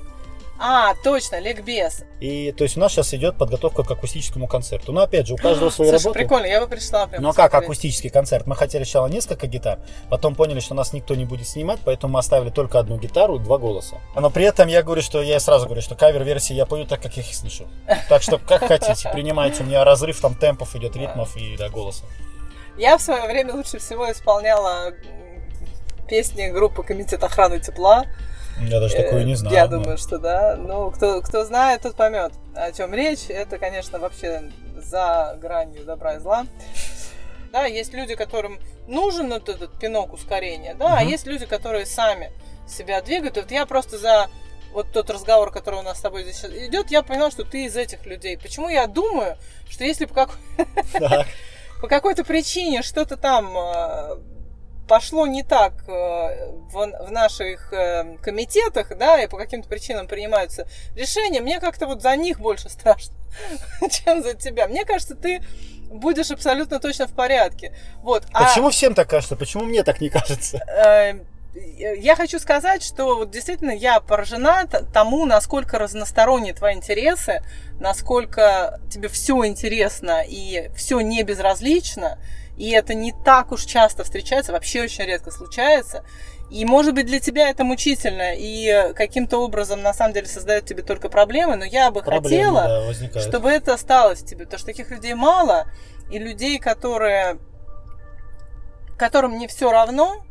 А, 0.59 0.95
точно, 1.03 1.41
ликбез. 1.41 2.05
И 2.21 2.53
то 2.53 2.65
есть 2.65 2.77
у 2.77 2.81
нас 2.81 2.93
сейчас 2.93 3.12
идет 3.15 3.37
подготовка 3.37 3.83
к 3.83 3.91
акустическому 3.91 4.47
концерту. 4.47 4.93
Но 4.93 5.01
опять 5.01 5.27
же, 5.27 5.35
у 5.35 5.37
каждого 5.37 5.71
свои 5.71 5.88
Слушай, 5.88 6.05
работы. 6.05 6.19
прикольно, 6.21 6.47
я 6.47 6.61
бы 6.61 6.69
пришла 6.69 7.07
прям 7.07 7.23
Ну 7.23 7.31
а 7.31 7.33
как 7.33 7.53
акустический 7.55 8.11
концерт? 8.11 8.47
Мы 8.47 8.55
хотели 8.55 8.85
сначала 8.85 9.09
несколько 9.09 9.47
гитар, 9.47 9.81
потом 10.09 10.35
поняли, 10.35 10.61
что 10.61 10.75
нас 10.75 10.93
никто 10.93 11.15
не 11.15 11.25
будет 11.25 11.49
снимать, 11.49 11.81
поэтому 11.85 12.12
мы 12.12 12.21
оставили 12.21 12.51
только 12.51 12.79
одну 12.79 12.97
гитару 12.97 13.37
и 13.37 13.38
два 13.41 13.59
голоса. 13.59 13.97
Но 14.15 14.31
при 14.31 14.45
этом 14.45 14.69
я 14.69 14.83
говорю, 14.83 15.03
что 15.03 15.21
я 15.21 15.41
сразу 15.41 15.67
говорю, 15.67 15.83
что 15.83 15.97
кавер-версии 15.97 16.55
я 16.55 16.65
пою 16.65 16.87
так, 16.87 17.03
как 17.03 17.17
я 17.17 17.23
их 17.23 17.35
слышу. 17.35 17.67
Так 18.09 18.23
что 18.23 18.38
как 18.38 18.67
хотите, 18.67 19.11
принимайте. 19.12 19.62
У 19.62 19.67
меня 19.67 19.85
разрыв 19.85 20.21
там 20.21 20.35
темпов 20.35 20.77
идет, 20.77 20.97
ритмов 20.97 21.37
и 21.37 21.57
да, 21.57 21.69
голоса. 21.71 22.05
Я 22.77 22.99
в 22.99 23.03
свое 23.03 23.27
время 23.27 23.55
лучше 23.55 23.79
всего 23.79 24.11
исполняла 24.11 24.93
песни 26.09 26.49
группы 26.49 26.83
Комитет 26.83 27.23
охраны 27.25 27.59
тепла. 27.61 28.05
Я 28.61 28.81
даже 28.81 28.95
такое 28.97 29.23
Э, 29.23 29.25
не 29.25 29.35
знаю. 29.35 29.55
Я 29.57 29.65
но- 29.67 29.79
думаю, 29.79 29.99
что 29.99 30.19
да. 30.19 30.57
Ну, 30.57 30.91
кто, 30.91 31.21
кто 31.23 31.45
знает, 31.45 31.83
тот 31.83 31.97
поймет, 31.97 32.33
о 32.55 32.71
чем 32.73 32.95
речь. 32.95 33.29
Это, 33.29 33.59
конечно, 33.59 33.99
вообще 33.99 34.51
за 34.77 35.37
гранью 35.41 35.85
добра 35.85 36.15
и 36.15 36.19
зла. 36.19 36.47
Да, 37.53 37.65
есть 37.67 37.93
люди, 37.93 38.15
которым 38.15 38.59
нужен 38.87 39.29
вот 39.31 39.49
этот 39.49 39.79
пинок 39.79 40.12
ускорения, 40.15 40.75
да, 40.75 40.97
а 40.99 41.01
Мгм. 41.01 41.09
есть 41.11 41.27
люди, 41.27 41.45
которые 41.47 41.87
сами 41.87 42.33
себя 42.69 43.01
двигают. 43.03 43.37
Вот 43.37 43.51
я 43.51 43.67
просто 43.67 43.99
за 43.99 44.29
вот 44.73 44.91
тот 44.93 45.11
разговор, 45.11 45.53
который 45.53 45.81
у 45.81 45.83
нас 45.83 45.99
с 45.99 46.01
тобой 46.01 46.23
здесь 46.23 46.43
идет, 46.45 46.91
я 46.91 47.03
поняла, 47.03 47.31
что 47.31 47.45
ты 47.45 47.67
из 47.67 47.77
этих 47.77 48.07
людей. 48.07 48.38
Почему 48.38 48.71
я 48.71 48.87
думаю, 48.87 49.37
что 49.69 49.85
если 49.85 50.07
по, 50.07 50.15
как- 50.15 50.38
по 51.83 51.88
какой-то 51.88 52.25
причине 52.25 52.81
что-то 52.83 53.17
там 53.19 53.55
э, 53.57 54.17
пошло 54.88 55.27
не 55.27 55.42
так 55.42 55.73
э, 55.88 55.92
в, 56.71 57.07
в 57.07 57.11
наших 57.11 57.73
э, 57.73 58.16
комитетах, 58.23 58.97
да, 58.97 59.23
и 59.23 59.27
по 59.27 59.37
каким-то 59.37 59.68
причинам 59.68 60.07
принимаются 60.07 60.66
решения, 60.95 61.40
мне 61.40 61.61
как-то 61.61 61.87
вот 61.87 62.03
за 62.03 62.16
них 62.16 62.40
больше 62.40 62.68
страшно, 62.68 63.14
чем 63.90 64.23
за 64.23 64.35
тебя. 64.35 64.66
Мне 64.66 64.85
кажется, 64.85 65.14
ты 65.14 65.42
будешь 65.90 66.31
абсолютно 66.31 66.81
точно 66.81 67.07
в 67.07 67.12
порядке. 67.12 67.75
Вот. 68.03 68.25
А, 68.33 68.47
Почему 68.47 68.71
всем 68.71 68.95
так 68.95 69.09
кажется? 69.09 69.37
Почему 69.37 69.64
мне 69.64 69.83
так 69.83 70.01
не 70.01 70.09
кажется? 70.09 70.61
Я 71.55 72.17
хочу 72.17 72.38
сказать, 72.38 72.83
что 72.83 73.17
вот 73.17 73.31
действительно 73.31 73.73
я 73.73 74.01
поражена 74.01 74.67
тому, 74.93 75.27
насколько 75.27 75.79
разносторонние 75.79 76.55
твои 76.55 76.75
интересы, 76.75 77.43
насколько 77.79 78.81
тебе 78.91 79.09
все 79.09 79.45
интересно 79.45 80.23
и 80.27 80.71
все 80.75 81.01
не 81.01 81.23
безразлично, 81.23 82.19
и 82.57 82.71
это 82.71 82.95
не 82.95 83.12
так 83.12 83.53
уж 83.53 83.65
часто 83.65 84.05
встречается, 84.05 84.53
вообще 84.53 84.83
очень 84.83 85.05
редко 85.05 85.31
случается. 85.31 86.05
И, 86.51 86.65
может 86.67 86.95
быть, 86.95 87.07
для 87.07 87.19
тебя 87.19 87.49
это 87.49 87.65
мучительно 87.65 88.35
и 88.35 88.93
каким-то 88.95 89.38
образом, 89.38 89.83
на 89.83 89.95
самом 89.95 90.12
деле, 90.12 90.27
создает 90.27 90.67
тебе 90.67 90.83
только 90.83 91.09
проблемы, 91.09 91.57
но 91.57 91.65
я 91.65 91.91
бы 91.91 92.03
Проблемы, 92.03 92.61
хотела, 92.61 92.69
да, 92.69 92.87
возникают. 92.87 93.27
чтобы 93.27 93.51
это 93.51 93.75
осталось 93.75 94.21
в 94.23 94.27
тебе, 94.27 94.45
потому 94.45 94.59
что 94.59 94.67
таких 94.67 94.91
людей 94.91 95.15
мало, 95.15 95.67
и 96.11 96.19
людей, 96.19 96.59
которые, 96.59 97.38
которым 98.99 99.38
не 99.38 99.49
все 99.49 99.73
равно, 99.73 100.23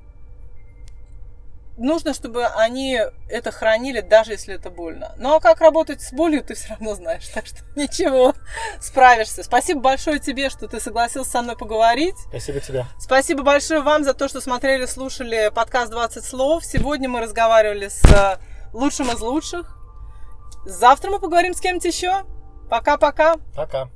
нужно, 1.77 2.13
чтобы 2.13 2.45
они 2.45 2.99
это 3.29 3.51
хранили, 3.51 4.01
даже 4.01 4.31
если 4.31 4.55
это 4.55 4.69
больно. 4.69 5.13
Ну 5.17 5.35
а 5.35 5.39
как 5.39 5.61
работать 5.61 6.01
с 6.01 6.11
болью, 6.13 6.43
ты 6.43 6.53
все 6.53 6.69
равно 6.69 6.95
знаешь, 6.95 7.27
так 7.27 7.45
что 7.45 7.59
ничего, 7.75 8.33
справишься. 8.79 9.43
Спасибо 9.43 9.81
большое 9.81 10.19
тебе, 10.19 10.49
что 10.49 10.67
ты 10.67 10.79
согласился 10.79 11.31
со 11.31 11.41
мной 11.41 11.57
поговорить. 11.57 12.15
Спасибо 12.29 12.59
тебе. 12.59 12.85
Спасибо 12.99 13.43
большое 13.43 13.81
вам 13.81 14.03
за 14.03 14.13
то, 14.13 14.27
что 14.27 14.41
смотрели, 14.41 14.85
слушали 14.85 15.51
подкаст 15.53 15.91
20 15.91 16.23
слов. 16.23 16.65
Сегодня 16.65 17.09
мы 17.09 17.21
разговаривали 17.21 17.87
с 17.89 18.39
лучшим 18.73 19.11
из 19.11 19.19
лучших. 19.19 19.77
Завтра 20.65 21.11
мы 21.11 21.19
поговорим 21.19 21.53
с 21.53 21.61
кем-то 21.61 21.87
еще. 21.87 22.23
Пока-пока. 22.69 23.35
Пока. 23.55 23.89